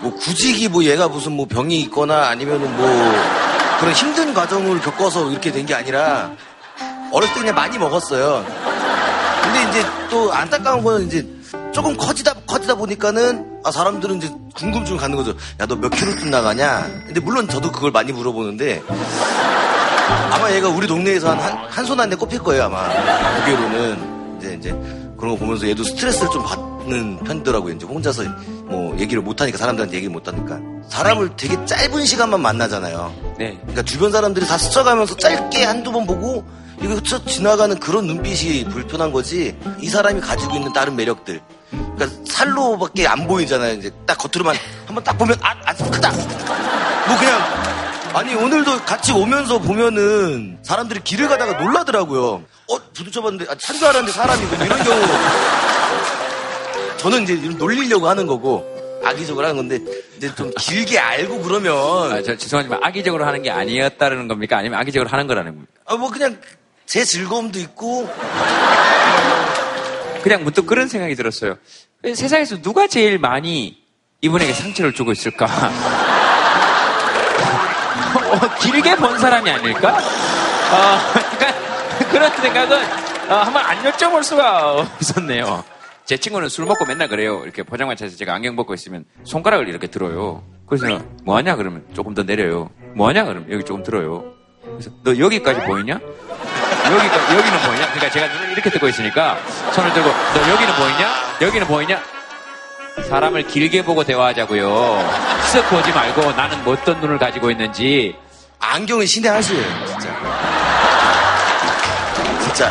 [0.00, 2.86] 뭐 굳이 뭐 얘가 무슨 뭐 병이 있거나 아니면은 뭐
[3.78, 6.30] 그런 힘든 과정을 겪어서 이렇게 된 게 아니라
[7.12, 8.44] 어렸을 때 그냥 많이 먹었어요.
[9.42, 11.26] 근데 이제 또 안타까운 거는 이제
[11.72, 15.34] 조금 커지다 커지다 보니까는 아 사람들은 이제 궁금증을 갖는 거죠.
[15.60, 16.86] 야 너 몇 킬로 쯤 나가냐?
[17.06, 18.82] 근데 물론 저도 그걸 많이 물어보는데
[20.32, 21.34] 아마 얘가 우리 동네에서
[21.68, 22.88] 한손 안에 꼽힐 거예요 아마
[23.38, 24.70] 무게로는 이제 이제
[25.20, 27.74] 그런 거 보면서 얘도 스트레스를 좀 받는 편이더라고요.
[27.74, 28.22] 이제 혼자서
[28.64, 30.58] 뭐 얘기를 못 하니까 사람들한테 얘기를 못 하니까
[30.88, 33.12] 사람을 되게 짧은 시간만 만나잖아요.
[33.38, 33.58] 네.
[33.60, 36.44] 그러니까 주변 사람들이 다 스쳐가면서 짧게 한두 번 보고
[36.82, 41.40] 이거 스쳐 지나가는 그런 눈빛이 불편한 거지 이 사람이 가지고 있는 다른 매력들
[41.70, 43.74] 그러니까 살로밖에 안 보이잖아요.
[43.74, 44.56] 이제 딱 겉으로만
[44.86, 46.10] 한번 딱 보면 아, 아 크다.
[46.10, 47.79] 뭐 그냥
[48.12, 52.42] 아니 오늘도 같이 오면서 보면은 사람들이 길을 가다가 놀라더라고요.
[52.68, 55.00] 어 부딪혀봤는데 아, 찬줄 알았는데 사람이고 뭐 이런 경우
[56.98, 58.66] 저는 이제 놀리려고 하는 거고
[59.04, 59.78] 악의적으로 하는 건데
[60.16, 64.58] 이제 좀 길게 알고 그러면 아, 저 죄송하지만 악의적으로 하는 게 아니었다는 겁니까?
[64.58, 65.72] 아니면 악의적으로 하는 거라는 겁니까?
[65.86, 66.38] 아, 뭐 그냥
[66.86, 68.12] 제 즐거움도 있고
[70.22, 71.56] 그냥 문득 그런 생각이 들었어요.
[72.02, 73.78] 세상에서 누가 제일 많이
[74.20, 75.46] 이분에게 상처를 주고 있을까?
[78.60, 79.96] 어, 길게 본 사람이 아닐까?
[79.96, 80.98] 어,
[81.38, 82.76] 그러니까 그런 생각은
[83.30, 85.64] 어, 한번 안 여쭤볼 수가 없었네요.
[86.04, 87.40] 제 친구는 술 먹고 맨날 그래요.
[87.44, 90.42] 이렇게 포장마차에서 제가 안경 벗고 있으면 손가락을 이렇게 들어요.
[90.66, 92.70] 그래서 뭐 하냐 그러면 조금 더 내려요.
[92.94, 94.32] 뭐 하냐 그러면 여기 조금 들어요.
[94.62, 95.94] 그래서 너 여기까지 보이냐?
[95.94, 97.86] 여기가 여기는 보이냐?
[97.92, 99.38] 그러니까 제가 눈을 이렇게 뜨고 있으니까
[99.72, 101.08] 손을 들고 너 여기는 보이냐?
[101.42, 102.02] 여기는 보이냐?
[103.08, 104.68] 사람을 길게 보고 대화하자고요.
[105.52, 108.16] 쓱 보지 말고 나는 뭐 어떤 눈을 가지고 있는지.
[108.60, 110.10] 안경은 신의 한 수예요, 진짜.
[112.42, 112.70] 진짜.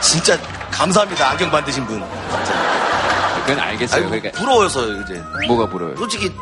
[0.00, 0.38] 진짜
[0.70, 1.30] 감사합니다.
[1.30, 1.98] 안경 만드신 분.
[2.00, 3.40] 진짜.
[3.46, 3.96] 그건 알겠어요.
[4.04, 5.22] 아이고, 그러니까 부러워서 이제.
[5.48, 5.96] 뭐가 부러워요?
[5.96, 6.32] 솔직히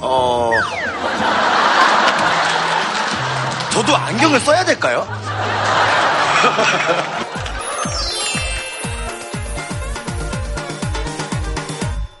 [0.00, 0.50] 어
[3.70, 5.06] 저도 안경을 써야 될까요?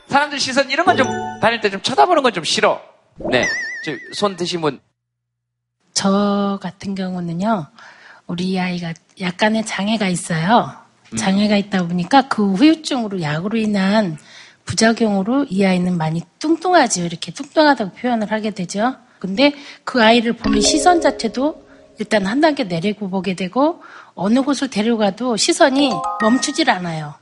[0.08, 1.06] 사람들 시선 이런 건 좀
[1.40, 2.80] 다닐 때 좀 쳐다보는 건 좀 싫어.
[3.30, 3.46] 네.
[3.84, 4.80] 저, 손 드신 분.
[5.94, 7.66] 저 같은 경우는요,
[8.26, 10.72] 우리 아이가 약간의 장애가 있어요.
[11.16, 14.16] 장애가 있다 보니까 그 후유증으로 약으로 인한
[14.64, 17.04] 부작용으로 이 아이는 많이 뚱뚱하지요.
[17.04, 18.96] 이렇게 뚱뚱하다고 표현을 하게 되죠.
[19.18, 19.52] 근데
[19.84, 21.66] 그 아이를 보는 시선 자체도
[21.98, 23.82] 일단 한 단계 내리고 보게 되고
[24.14, 27.14] 어느 곳을 데려가도 시선이 멈추질 않아요.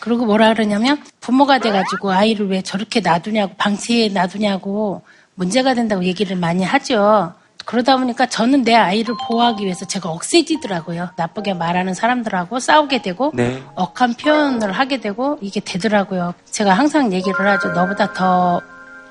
[0.00, 5.02] 그리고 뭐라 그러냐면 부모가 돼가지고 아이를 왜 저렇게 놔두냐고 방치해 놔두냐고
[5.34, 7.32] 문제가 된다고 얘기를 많이 하죠.
[7.66, 11.10] 그러다 보니까 저는 내 아이를 보호하기 위해서 제가 억세지더라고요.
[11.16, 13.60] 나쁘게 말하는 사람들하고 싸우게 되고 네.
[13.74, 16.32] 억한 표현을 하게 되고 이게 되더라고요.
[16.50, 17.72] 제가 항상 얘기를 하죠.
[17.72, 18.62] 너보다 더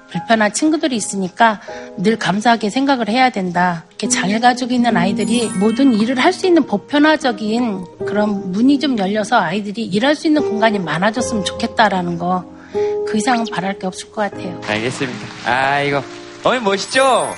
[0.10, 1.60] 불편한 친구들이 있으니까
[1.98, 3.84] 늘 감사하게 생각을 해야 된다.
[3.90, 9.38] 이렇게 장애 가지고 있는 아이들이 모든 일을 할 수 있는 보편화적인 그런 문이 좀 열려서
[9.38, 12.46] 아이들이 일할 수 있는 공간이 많아졌으면 좋겠다라는 거.
[13.08, 14.62] 그 이상은 바랄 게 없을 것 같아요.
[14.66, 15.20] 알겠습니다.
[15.46, 16.02] 아이고.
[16.44, 17.34] 어머니 멋있죠?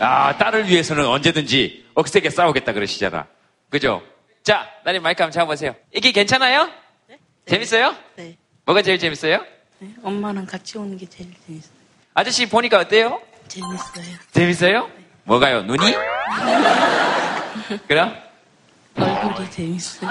[0.00, 3.26] 아, 딸을 위해서는 언제든지 억세게 싸우겠다 그러시잖아.
[3.68, 4.02] 그죠?
[4.42, 5.74] 자, 나님 마이크 한번 잡아보세요.
[5.94, 6.70] 이게 괜찮아요?
[7.46, 7.94] 재밌어요?
[8.16, 8.36] 네.
[8.64, 9.44] 뭐가 제일 재밌어요?
[9.78, 11.72] 네, 엄마랑 같이 오는 게 제일 재밌어요.
[12.14, 13.20] 아저씨 보니까 어때요?
[13.48, 14.16] 재밌어요.
[14.32, 14.90] 재밌어요?
[15.24, 15.62] 뭐가요?
[15.62, 15.94] 눈이?
[17.86, 18.16] 그럼?
[18.96, 20.10] 얼굴이 재밌어요.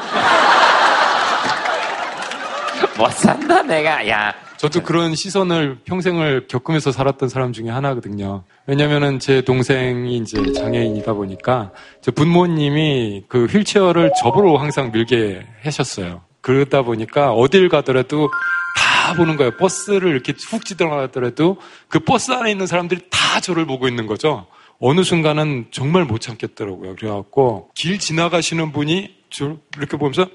[2.97, 4.07] 못 산다, 내가.
[4.07, 4.33] 야.
[4.59, 8.43] 저도 그런 시선을 평생을 겪으면서 살았던 사람 중에 하나거든요.
[8.67, 16.23] 왜냐면은 제 동생이 이제 장애인이다 보니까 제 부모님이 그 휠체어를 접으로 항상 밀게 하셨어요.
[16.41, 18.29] 그러다 보니까 어딜 가더라도
[18.75, 19.55] 다 보는 거예요.
[19.55, 21.55] 버스를 이렇게 훅 지나가더라도
[21.87, 24.45] 그 버스 안에 있는 사람들이 다 저를 보고 있는 거죠.
[24.81, 26.97] 어느 순간은 정말 못 참겠더라고요.
[26.97, 30.27] 그래갖고 길 지나가시는 분이 저 이렇게 보면서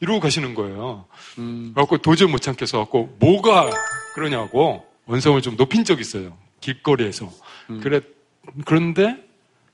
[0.00, 1.06] 이러고 가시는 거예요.
[1.36, 3.70] 그래갖고 도저히 못 참겠어 갖고 뭐가
[4.14, 6.36] 그러냐고 원성을 좀 높인 적이 있어요.
[6.60, 7.30] 길거리에서.
[7.82, 8.00] 그래
[8.64, 9.16] 그런데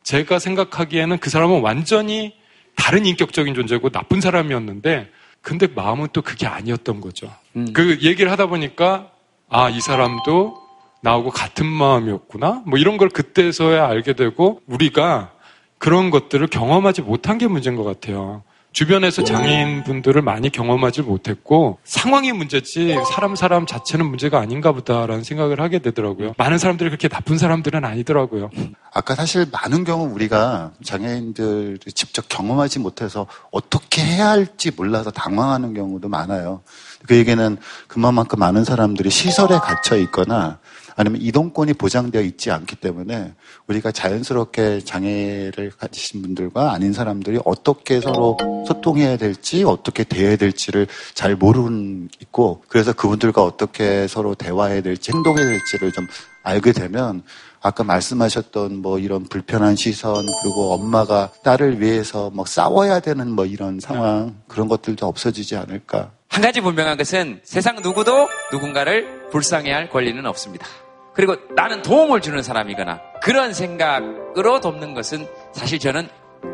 [0.03, 2.35] 제가 생각하기에는 그 사람은 완전히
[2.77, 5.11] 다른 인격적인 존재고 나쁜 사람이었는데
[5.43, 7.31] 근데 마음은 또 그게 아니었던 거죠.
[7.73, 9.11] 그 얘기를 하다 보니까
[9.49, 10.61] 아 이 사람도
[11.03, 12.63] 나하고 같은 마음이었구나.
[12.67, 15.33] 뭐 이런 걸 그때서야 알게 되고 우리가
[15.79, 18.43] 그런 것들을 경험하지 못한 게 문제인 것 같아요.
[18.73, 25.61] 주변에서 장애인 분들을 많이 경험하지 못했고 상황이 문제지 사람 사람 자체는 문제가 아닌가 보다라는 생각을
[25.61, 26.35] 하게 되더라고요.
[26.39, 28.51] 많은 사람들이 그렇게 나쁜 사람들은 아니더라고요.
[28.93, 36.09] 아까 사실 많은 경우 우리가 장애인들을 직접 경험하지 못해서 어떻게 해야 할지 몰라서 당황하는 경우도
[36.09, 36.63] 많아요.
[37.07, 37.57] 그 얘기는
[37.89, 40.59] 그만큼 많은 사람들이 시설에 갇혀 있거나
[41.01, 43.33] 아니면 이동권이 보장되어 있지 않기 때문에
[43.69, 48.37] 우리가 자연스럽게 장애를 가지신 분들과 아닌 사람들이 어떻게 서로
[48.69, 55.47] 소통해야 될지 어떻게 대해야 될지를 잘 모르는 있고 그래서 그분들과 어떻게 서로 대화해야 될지 행동해야
[55.47, 56.07] 될지를 좀
[56.43, 57.23] 알게 되면
[57.63, 63.81] 아까 말씀하셨던 뭐 이런 불편한 시선 그리고 엄마가 딸을 위해서 뭐 싸워야 되는 뭐 이런
[63.81, 70.67] 상황 그런 것들도 없어지지 않을까 한 가지 분명한 것은 세상 누구도 누군가를 불쌍해할 권리는 없습니다.
[71.15, 76.09] 그리고 나는 도움을 주는 사람이거나 그런 생각으로 돕는 것은 사실 저는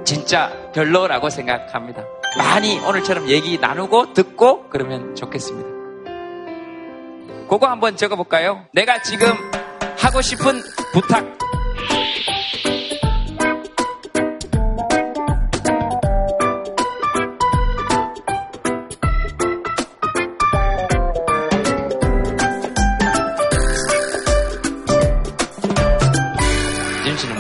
[0.05, 2.03] 진짜 별로라고 생각합니다.
[2.39, 5.77] 많이 오늘처럼 얘기 나누고 듣고 그러면 좋겠습니다.
[7.49, 8.65] 그거 한번 적어볼까요?
[8.73, 9.29] 내가 지금
[9.99, 10.61] 하고 싶은
[10.93, 11.25] 부탁.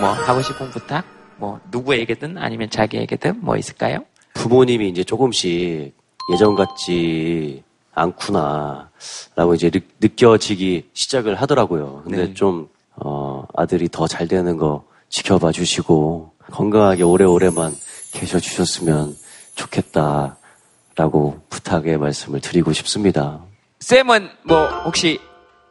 [0.00, 1.04] 뭐 하고 싶은 부탁?
[1.38, 4.04] 뭐 누구에게든 아니면 자기에게든 뭐 있을까요?
[4.34, 5.94] 부모님이 이제 조금씩
[6.32, 7.62] 예전 같지
[7.94, 12.02] 않구나라고 이제 느, 느껴지기 시작을 하더라고요.
[12.04, 12.34] 근데 네.
[12.34, 17.74] 좀 어, 아들이 더 잘 되는 거 지켜봐 주시고 건강하게 오래오래만
[18.12, 19.14] 계셔 주셨으면
[19.54, 23.42] 좋겠다라고 부탁의 말씀을 드리고 싶습니다.
[23.80, 25.20] 쌤은 뭐 혹시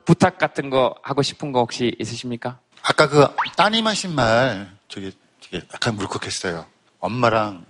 [0.06, 2.60] 부탁 같은 거 하고 싶은 거 혹시 있으십니까?
[2.88, 3.28] 아까 그
[3.58, 5.12] 따님 하신 말 저게,
[5.42, 6.66] 되게 약간 물컥했어요
[7.00, 7.66] 엄마랑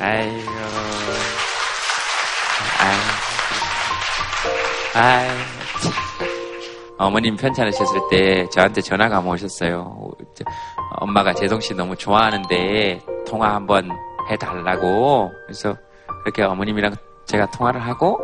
[0.00, 0.50] 아이고.
[2.80, 2.96] 아이.
[4.94, 5.28] 아이.
[5.82, 5.92] 참.
[6.98, 10.12] 어머님 편찮으셨을 때 저한테 전화가 오셨어요.
[10.34, 10.44] 저,
[10.96, 13.90] 엄마가 재동 씨 너무 좋아하는데 통화 한번
[14.30, 15.32] 해달라고.
[15.46, 15.76] 그래서
[16.22, 16.94] 그렇게 어머님이랑
[17.26, 18.18] 제가 통화를 하고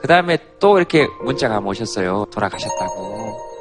[0.00, 2.26] 그 다음에 또 이렇게 문자가 오셨어요.
[2.32, 3.54] 돌아가셨다고.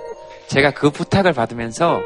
[0.48, 2.00] 제가 그 부탁을 받으면서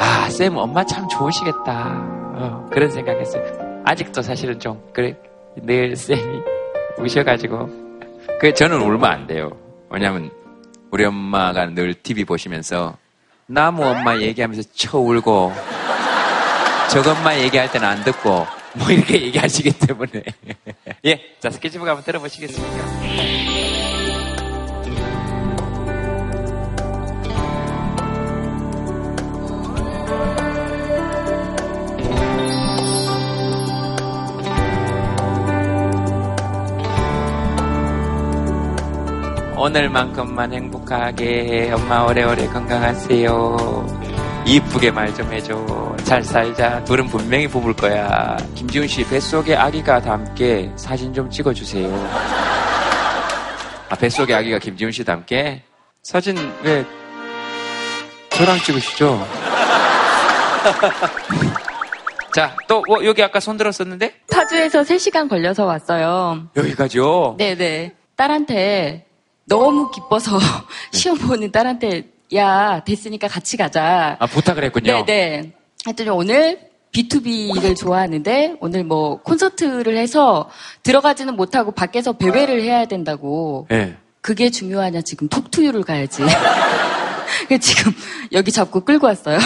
[0.00, 2.22] 아, 쌤 엄마 참 좋으시겠다.
[2.34, 3.82] 어, 그런 생각했어요.
[3.84, 5.16] 아직도 사실은 좀 그래
[5.56, 6.40] 늘 쌤이
[6.98, 7.68] 우셔가지고
[8.40, 9.50] 그 저는 울면 안 돼요.
[9.90, 10.30] 왜냐면
[10.90, 12.96] 우리 엄마가 늘 TV 보시면서
[13.46, 15.52] 나무 엄마 얘기하면서 쳐 울고
[16.90, 20.22] 저것만 얘기할 때는 안 듣고 뭐 이렇게 얘기하시기 때문에.
[21.04, 23.02] 예, 자, 스케치북 한번 들어보시겠습니까?
[39.62, 44.11] 오늘만큼만 행복하게 엄마 오래오래 건강하세요.
[44.46, 45.96] 이쁘게 말 좀 해줘.
[46.04, 46.82] 잘 살자.
[46.84, 48.36] 둘은 분명히 부을 거야.
[48.54, 51.88] 김지훈 씨 뱃속에 아기가 담게 사진 좀 찍어주세요.
[53.88, 55.62] 아, 뱃속에 아기가 김지훈 씨 담게?
[56.02, 56.84] 사진 왜
[58.30, 59.26] 저랑 찍으시죠?
[62.34, 64.12] 자, 또 뭐, 여기 아까 손 들었었는데?
[64.32, 66.48] 파주에서 3시간 걸려서 왔어요.
[66.56, 67.36] 여기까지요?
[67.38, 67.94] 네네.
[68.16, 69.06] 딸한테
[69.46, 70.38] 너무 기뻐서
[70.92, 74.16] 시험 보는 딸한테 야 됐으니까 같이 가자.
[74.18, 75.04] 아, 부탁을 했군요.
[75.04, 75.52] 네네.
[75.86, 76.58] 했더니 오늘
[76.92, 80.50] B2B를 좋아하는데 오늘 뭐 콘서트를 해서
[80.82, 83.66] 들어가지는 못하고 밖에서 배회를 해야 된다고.
[83.70, 83.96] 네.
[84.20, 86.22] 그게 중요하냐 지금 톡투유를 가야지.
[87.60, 87.92] 지금
[88.32, 89.38] 여기 잡고 끌고 왔어요.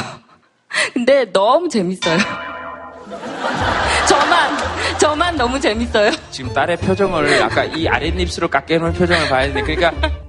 [0.93, 2.19] 근데 너무 재밌어요.
[4.09, 6.11] 저만 저만 너무 재밌어요.
[6.31, 10.26] 지금 딸의 표정을 아까 이 아랫입술을 깎여놓은 표정을 봐야 되는데 그러니까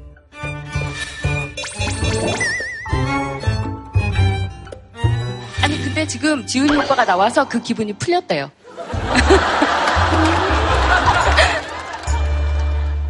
[6.07, 8.49] 근데 지금 지훈이 오빠가 나와서 그 기분이 풀렸대요.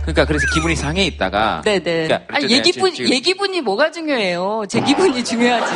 [0.01, 1.81] 그러니까 그래서 기분이 상해 있다가 네네.
[2.07, 4.63] 그러니까 아니 얘기분 지금- 얘기분이 뭐가 중요해요?
[4.69, 5.73] 제 기분이 중요하지.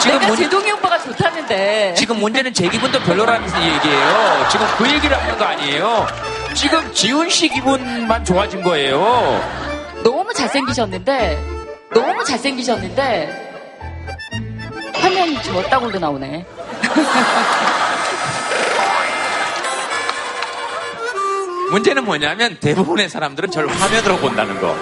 [0.00, 1.94] 지금 내가 문- 제동이 오빠가 좋다는데.
[1.96, 4.46] 지금 문제는 제 기분도 별로라는 얘기예요.
[4.50, 6.06] 지금 그 얘기를 하는 거 아니에요.
[6.54, 8.98] 지금 지훈 씨 기분만 좋아진 거예요.
[10.02, 11.38] 너무 잘생기셨는데
[11.94, 13.43] 너무 잘생기셨는데
[15.04, 16.46] 화면이 지웠다고도 나오네.
[21.70, 24.74] 문제는 뭐냐면 대부분의 사람들은 저를 화면으로 본다는 거.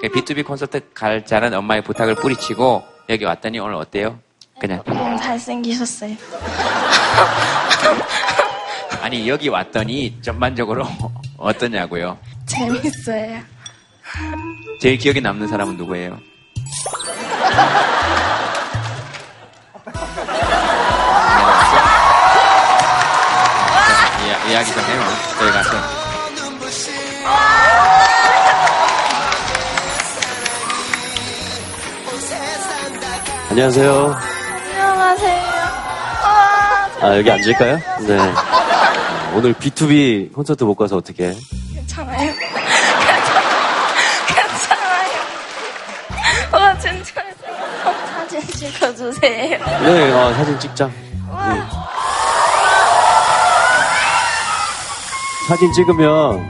[0.00, 4.18] 그 B2B 콘서트 갈 자는 엄마의 부탁을 뿌리치고 여기 왔더니 오늘 어때요?
[4.58, 6.16] 그냥 너무 잘생기셨어요.
[9.00, 10.86] 아니 여기 왔더니 전반적으로
[11.38, 12.18] 어떠냐고요?
[12.46, 13.40] 재밌어요.
[14.80, 16.18] 제일 기억에 남는 사람은 누구예요?
[24.26, 25.00] 이야, 이야기 좀 해요.
[25.38, 25.70] 저희 가서.
[33.50, 34.16] 안녕하세요.
[34.70, 35.40] 안녕하세요.
[37.02, 37.78] 아, 여기 앉을까요?
[38.06, 38.18] 네.
[39.34, 41.34] 오늘 B2B 콘서트 못 가서 어떻게?
[41.74, 42.32] 괜찮아요.
[42.32, 42.59] 괜찮아요.
[48.30, 49.58] 사진 찍어주세요.
[49.82, 50.86] 네, 어, 사진 찍자.
[50.86, 50.92] 네.
[55.48, 56.48] 사진 찍으면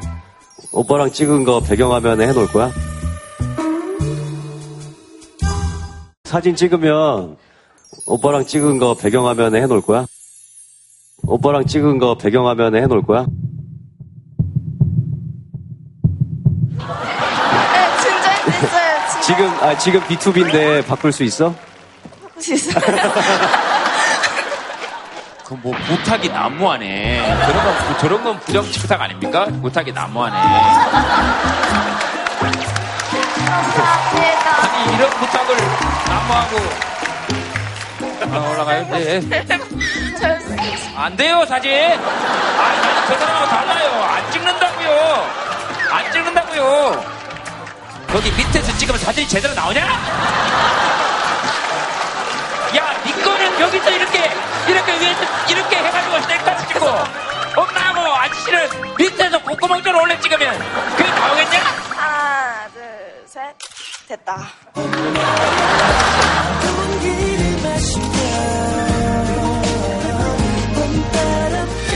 [0.72, 2.70] 오빠랑 찍은 거 배경화면에 해놓을 거야?
[6.24, 7.38] 사진 찍으면
[8.04, 10.04] 오빠랑 찍은 거 배경화면에 해놓을 거야?
[11.22, 13.24] 오빠랑 찍은 거 배경화면에 해놓을 거야?
[16.72, 18.34] 네, 진짜
[18.66, 19.22] 있어요.
[19.22, 21.54] 지금 아 지금 B2B인데 바꿀 수 있어?
[22.40, 23.10] 하고 싶어요.
[25.44, 27.44] 그뭐 부탁이 난무하네.
[27.46, 29.46] 그런 건 부- 저런 건 부정 부탁 아닙니까?
[29.60, 30.36] 부탁이 난무하네.
[33.60, 35.56] 아니 이런 부탁을
[36.08, 36.56] 난무하고
[38.32, 38.86] 아, 올라가요?
[38.90, 39.20] 네.
[40.96, 41.72] 안 돼요 사진.
[41.72, 44.02] 아 저 사람하고 달라요.
[44.04, 45.26] 안 찍는다고요.
[45.90, 47.04] 안 찍는다고요.
[48.12, 49.84] 거기 밑에서 찍으면 사진이 제대로 나오냐?
[53.00, 54.18] 야, 니 거는 여기서 이렇게,
[54.68, 56.86] 이렇게 위에서 이렇게 해가지고 셀카를 찍고,
[57.60, 60.58] 엄마하고 아저씨는 밑에서 콧구멍처럼 올려 찍으면
[60.96, 61.58] 그게 나오겠냐?
[61.96, 62.82] 하나, 둘,
[63.26, 63.40] 셋.
[64.08, 64.48] 됐다.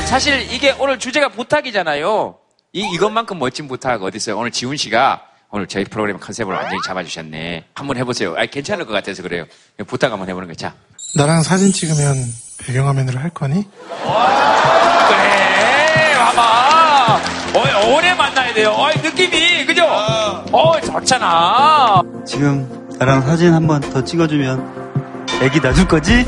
[0.07, 2.39] 사실 이게 오늘 주제가 부탁이잖아요.
[2.73, 4.39] 이, 이것만큼 멋진 부탁 어디 있어요?
[4.39, 7.65] 오늘 지훈 씨가 오늘 저희 프로그램 컨셉을 완전히 잡아주셨네.
[7.75, 8.35] 한번 해보세요.
[8.37, 9.45] 아, 괜찮을 것 같아서 그래요.
[9.87, 10.55] 부탁 한번 해보는 거.
[10.55, 10.75] 자.
[11.15, 12.17] 나랑 사진 찍으면
[12.59, 13.67] 배경화면으로 할 거니?
[15.09, 17.21] 그래, 봐봐.
[17.55, 18.71] 어, 오래 만나야 돼요.
[18.71, 19.85] 어, 느낌이, 그죠?
[19.87, 22.03] 어, 좋잖아.
[22.27, 24.85] 지금 나랑 사진 한 번 더 찍어주면
[25.43, 26.25] 애기 놔줄 거지?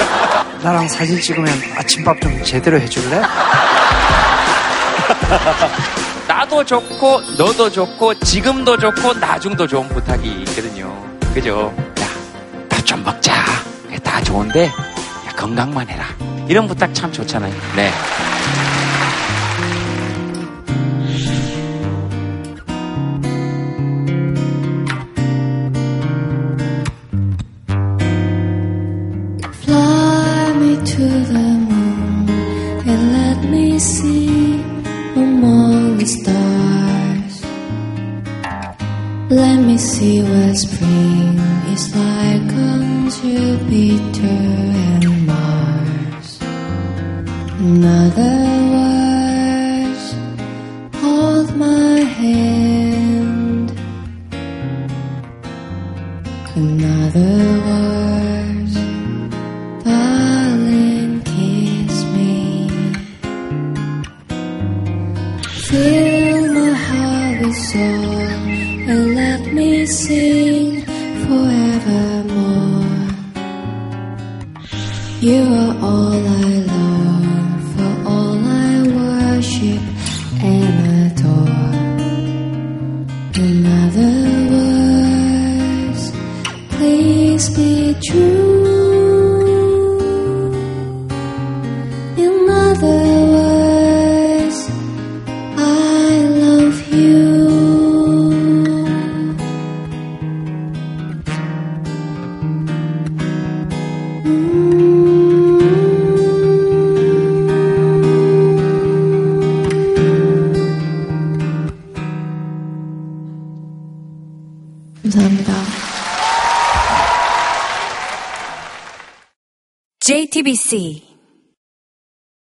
[0.62, 3.22] 나랑 사진 찍으면 아침밥 좀 제대로 해줄래?
[6.26, 10.94] 나도 좋고, 너도 좋고, 지금도 좋고, 나중도 좋은 부탁이 있거든요.
[11.34, 11.72] 그죠?
[12.00, 12.06] 야,
[12.68, 13.32] 밥 좀 먹자.
[14.28, 16.04] 좋은데, 야, 건강만 해라.
[16.48, 17.54] 이런 부탁 참 좋잖아요.
[17.76, 17.90] 네.